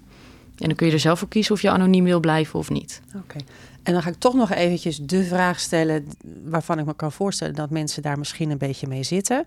En 0.57 0.67
dan 0.67 0.75
kun 0.75 0.87
je 0.87 0.93
er 0.93 0.99
zelf 0.99 1.19
voor 1.19 1.27
kiezen 1.27 1.53
of 1.53 1.61
je 1.61 1.69
anoniem 1.69 2.03
wil 2.03 2.19
blijven 2.19 2.59
of 2.59 2.69
niet. 2.69 3.01
Oké. 3.15 3.37
En 3.83 3.93
dan 3.93 4.01
ga 4.01 4.09
ik 4.09 4.15
toch 4.17 4.33
nog 4.33 4.51
eventjes 4.51 4.97
de 4.97 5.23
vraag 5.23 5.59
stellen 5.59 6.07
waarvan 6.43 6.79
ik 6.79 6.85
me 6.85 6.95
kan 6.95 7.11
voorstellen 7.11 7.55
dat 7.55 7.69
mensen 7.69 8.01
daar 8.01 8.17
misschien 8.17 8.49
een 8.49 8.57
beetje 8.57 8.87
mee 8.87 9.03
zitten. 9.03 9.45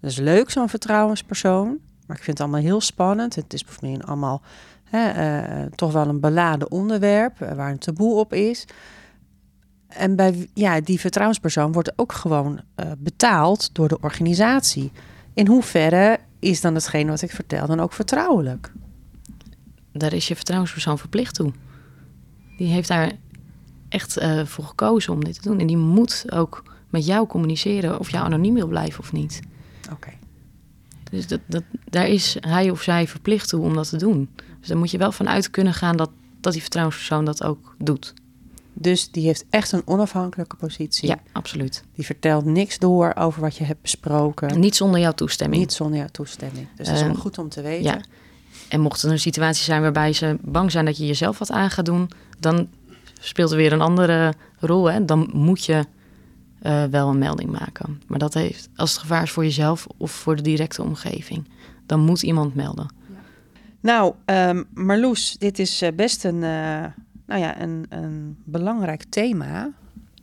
Dat 0.00 0.10
is 0.10 0.18
leuk, 0.18 0.50
zo'n 0.50 0.68
vertrouwenspersoon. 0.68 1.78
Maar 2.12 2.20
ik 2.20 2.26
vind 2.26 2.38
het 2.38 2.46
allemaal 2.46 2.70
heel 2.70 2.80
spannend. 2.80 3.34
Het 3.34 3.52
is 3.52 3.64
bijvoorbeeld 3.64 4.06
allemaal 4.06 4.42
hè, 4.84 5.60
uh, 5.62 5.66
toch 5.74 5.92
wel 5.92 6.08
een 6.08 6.20
beladen 6.20 6.70
onderwerp 6.70 7.40
uh, 7.40 7.52
waar 7.52 7.70
een 7.70 7.78
taboe 7.78 8.14
op 8.14 8.32
is. 8.32 8.64
En 9.88 10.16
bij 10.16 10.48
ja, 10.54 10.80
die 10.80 11.00
vertrouwenspersoon 11.00 11.72
wordt 11.72 11.98
ook 11.98 12.12
gewoon 12.12 12.60
uh, 12.76 12.86
betaald 12.98 13.74
door 13.74 13.88
de 13.88 13.98
organisatie. 14.00 14.92
In 15.34 15.46
hoeverre 15.46 16.18
is 16.38 16.60
dan 16.60 16.74
hetgeen 16.74 17.08
wat 17.08 17.22
ik 17.22 17.30
vertel 17.30 17.66
dan 17.66 17.80
ook 17.80 17.92
vertrouwelijk? 17.92 18.72
Daar 19.92 20.12
is 20.12 20.28
je 20.28 20.36
vertrouwenspersoon 20.36 20.98
verplicht 20.98 21.34
toe. 21.34 21.52
Die 22.56 22.68
heeft 22.68 22.88
daar 22.88 23.12
echt 23.88 24.20
voor 24.44 24.64
gekozen 24.64 25.12
om 25.12 25.24
dit 25.24 25.42
te 25.42 25.48
doen. 25.48 25.58
En 25.58 25.66
die 25.66 25.76
moet 25.76 26.24
ook 26.32 26.62
met 26.90 27.06
jou 27.06 27.26
communiceren 27.26 27.98
of 27.98 28.10
jou 28.10 28.24
anoniem 28.24 28.54
wil 28.54 28.68
blijven 28.68 29.00
of 29.00 29.12
niet. 29.12 29.40
Oké. 29.84 29.92
Okay. 29.92 30.20
Dus 31.12 31.26
dat, 31.26 31.40
dat, 31.46 31.62
daar 31.84 32.08
is 32.08 32.36
hij 32.40 32.70
of 32.70 32.82
zij 32.82 33.08
verplicht 33.08 33.48
toe 33.48 33.62
om 33.62 33.74
dat 33.74 33.88
te 33.88 33.96
doen. 33.96 34.28
Dus 34.58 34.68
daar 34.68 34.78
moet 34.78 34.90
je 34.90 34.98
wel 34.98 35.12
vanuit 35.12 35.50
kunnen 35.50 35.74
gaan 35.74 35.96
dat, 35.96 36.10
dat 36.40 36.52
die 36.52 36.60
vertrouwenspersoon 36.60 37.24
dat 37.24 37.44
ook 37.44 37.74
doet. 37.78 38.14
Dus 38.72 39.10
die 39.10 39.26
heeft 39.26 39.44
echt 39.50 39.72
een 39.72 39.82
onafhankelijke 39.84 40.56
positie. 40.56 41.08
Ja, 41.08 41.18
absoluut. 41.32 41.84
Die 41.94 42.04
vertelt 42.04 42.44
niks 42.44 42.78
door 42.78 43.14
over 43.14 43.40
wat 43.40 43.56
je 43.56 43.64
hebt 43.64 43.82
besproken. 43.82 44.60
Niet 44.60 44.76
zonder 44.76 45.00
jouw 45.00 45.12
toestemming. 45.12 45.62
Niet 45.62 45.72
zonder 45.72 45.98
jouw 45.98 46.08
toestemming. 46.12 46.68
Dus 46.76 46.86
dat 46.86 46.96
is 46.96 47.02
wel 47.02 47.14
goed 47.14 47.38
om 47.38 47.48
te 47.48 47.62
weten. 47.62 47.84
Ja. 47.84 48.00
En 48.68 48.80
mocht 48.80 49.02
er 49.02 49.10
een 49.10 49.18
situatie 49.18 49.64
zijn 49.64 49.82
waarbij 49.82 50.12
ze 50.12 50.38
bang 50.40 50.70
zijn 50.70 50.84
dat 50.84 50.96
je 50.96 51.06
jezelf 51.06 51.38
wat 51.38 51.50
aan 51.50 51.70
gaat 51.70 51.84
doen, 51.84 52.10
dan 52.38 52.68
speelt 53.20 53.50
er 53.50 53.56
weer 53.56 53.72
een 53.72 53.80
andere 53.80 54.34
rol. 54.58 54.90
Hè? 54.90 55.04
Dan 55.04 55.30
moet 55.32 55.64
je 55.64 55.84
uh, 56.62 56.84
wel 56.84 57.08
een 57.08 57.18
melding 57.18 57.50
maken. 57.50 58.02
Maar 58.06 58.18
dat 58.18 58.34
heeft, 58.34 58.68
als 58.76 58.90
het 58.90 59.00
gevaar 59.00 59.22
is 59.22 59.30
voor 59.30 59.44
jezelf 59.44 59.86
of 59.96 60.10
voor 60.10 60.36
de 60.36 60.42
directe 60.42 60.82
omgeving, 60.82 61.48
dan 61.86 62.00
moet 62.00 62.22
iemand 62.22 62.54
melden. 62.54 62.94
Ja. 63.08 63.14
Nou, 63.80 64.14
um, 64.24 64.64
Marloes, 64.74 65.36
dit 65.38 65.58
is 65.58 65.82
best 65.96 66.24
een, 66.24 66.34
uh, 66.34 66.84
nou 67.26 67.40
ja, 67.40 67.60
een, 67.60 67.86
een 67.88 68.36
belangrijk 68.44 69.04
thema. 69.04 69.70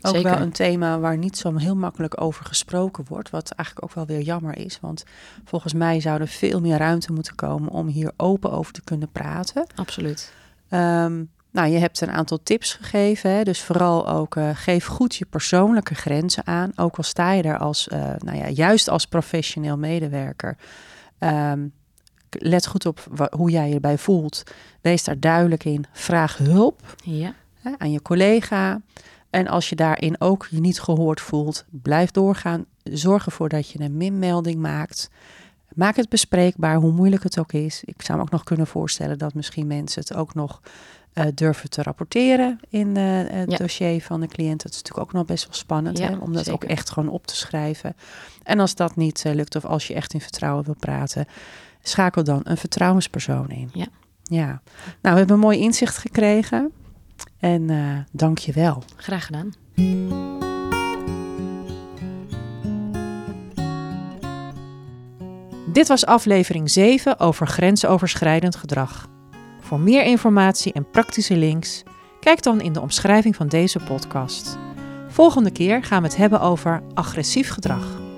Ook 0.01 0.15
Zeker. 0.15 0.31
wel 0.31 0.41
een 0.41 0.51
thema 0.51 0.99
waar 0.99 1.17
niet 1.17 1.37
zo 1.37 1.55
heel 1.55 1.75
makkelijk 1.75 2.21
over 2.21 2.45
gesproken 2.45 3.05
wordt. 3.07 3.29
Wat 3.29 3.51
eigenlijk 3.51 3.89
ook 3.89 3.95
wel 3.95 4.05
weer 4.05 4.25
jammer 4.25 4.57
is. 4.57 4.79
Want 4.81 5.03
volgens 5.43 5.73
mij 5.73 5.99
zou 5.99 6.21
er 6.21 6.27
veel 6.27 6.61
meer 6.61 6.77
ruimte 6.77 7.13
moeten 7.13 7.35
komen 7.35 7.69
om 7.69 7.87
hier 7.87 8.11
open 8.17 8.51
over 8.51 8.73
te 8.73 8.83
kunnen 8.83 9.11
praten. 9.11 9.67
Absoluut. 9.75 10.33
Um, 10.69 11.29
nou, 11.51 11.67
je 11.67 11.77
hebt 11.77 12.01
een 12.01 12.11
aantal 12.11 12.39
tips 12.43 12.73
gegeven. 12.73 13.31
Hè? 13.31 13.43
Dus 13.43 13.61
vooral 13.61 14.09
ook 14.09 14.35
uh, 14.35 14.49
geef 14.53 14.85
goed 14.85 15.15
je 15.15 15.25
persoonlijke 15.25 15.95
grenzen 15.95 16.47
aan. 16.47 16.71
Ook 16.75 16.97
al 16.97 17.03
sta 17.03 17.31
je 17.31 17.41
daar 17.41 17.57
als, 17.57 17.87
uh, 17.87 17.99
nou 18.17 18.37
ja, 18.37 18.49
juist 18.49 18.89
als 18.89 19.05
professioneel 19.05 19.77
medewerker. 19.77 20.57
Um, 21.19 21.73
let 22.29 22.67
goed 22.67 22.85
op 22.85 23.29
hoe 23.31 23.49
jij 23.49 23.67
je 23.67 23.73
erbij 23.73 23.97
voelt. 23.97 24.43
Wees 24.81 25.03
daar 25.03 25.19
duidelijk 25.19 25.63
in. 25.63 25.85
Vraag 25.91 26.37
hulp 26.37 26.95
ja. 27.03 27.33
hè, 27.61 27.71
aan 27.77 27.91
je 27.91 28.01
collega. 28.01 28.81
En 29.29 29.47
als 29.47 29.69
je 29.69 29.75
daarin 29.75 30.21
ook 30.21 30.47
je 30.49 30.59
niet 30.59 30.81
gehoord 30.81 31.21
voelt, 31.21 31.65
blijf 31.69 32.11
doorgaan. 32.11 32.65
Zorg 32.83 33.25
ervoor 33.25 33.49
dat 33.49 33.69
je 33.69 33.79
een 33.79 33.97
minmelding 33.97 34.59
maakt. 34.59 35.09
Maak 35.73 35.95
het 35.95 36.09
bespreekbaar, 36.09 36.75
hoe 36.75 36.91
moeilijk 36.91 37.23
het 37.23 37.39
ook 37.39 37.53
is. 37.53 37.83
Ik 37.83 38.01
zou 38.01 38.17
me 38.17 38.23
ook 38.23 38.31
nog 38.31 38.43
kunnen 38.43 38.67
voorstellen 38.67 39.17
dat 39.17 39.33
misschien 39.33 39.67
mensen 39.67 40.01
het 40.01 40.13
ook 40.13 40.33
nog 40.33 40.61
uh, 41.13 41.25
durven 41.35 41.69
te 41.69 41.83
rapporteren 41.83 42.59
in 42.69 42.87
uh, 42.97 43.03
het 43.25 43.51
Ja. 43.51 43.57
dossier 43.57 44.01
van 44.01 44.19
de 44.19 44.27
cliënt. 44.27 44.63
Dat 44.63 44.71
is 44.71 44.77
natuurlijk 44.77 45.07
ook 45.07 45.13
nog 45.13 45.25
best 45.25 45.45
wel 45.45 45.53
spannend, 45.53 45.97
Ja, 45.97 46.07
hè, 46.09 46.15
om 46.17 46.33
dat 46.33 46.49
ook 46.51 46.63
echt 46.63 46.89
gewoon 46.89 47.09
op 47.09 47.27
te 47.27 47.35
schrijven. 47.35 47.95
En 48.43 48.59
als 48.59 48.75
dat 48.75 48.95
niet 48.95 49.25
eh, 49.25 49.33
lukt 49.33 49.55
of 49.55 49.65
als 49.65 49.87
je 49.87 49.93
echt 49.93 50.13
in 50.13 50.21
vertrouwen 50.21 50.65
wil 50.65 50.75
praten, 50.79 51.25
schakel 51.81 52.23
dan 52.23 52.41
een 52.43 52.57
vertrouwenspersoon 52.57 53.49
in. 53.49 53.69
Ja. 53.73 53.87
ja. 54.23 54.45
Nou, 54.45 54.61
we 55.01 55.09
hebben 55.19 55.35
een 55.35 55.39
mooi 55.39 55.59
inzicht 55.59 55.97
gekregen. 55.97 56.71
En 57.39 57.69
eh 57.69 57.77
dank 58.11 58.37
je 58.37 58.51
wel. 58.51 58.83
Graag 58.95 59.25
gedaan. 59.25 59.53
Dit 65.73 65.87
was 65.87 66.05
aflevering 66.05 66.71
7 66.71 67.19
over 67.19 67.47
grensoverschrijdend 67.47 68.55
gedrag. 68.55 69.07
Voor 69.69 69.79
meer 69.79 70.03
informatie 70.03 70.73
en 70.73 70.89
praktische 70.89 71.37
links, 71.37 71.83
kijk 72.19 72.43
dan 72.43 72.61
in 72.61 72.73
de 72.73 72.81
omschrijving 72.81 73.35
van 73.35 73.47
deze 73.47 73.79
podcast. 73.79 74.57
Volgende 75.07 75.51
keer 75.51 75.83
gaan 75.83 76.01
we 76.01 76.07
het 76.07 76.17
hebben 76.17 76.41
over 76.41 76.83
agressief 76.93 77.49
gedrag. 77.49 78.08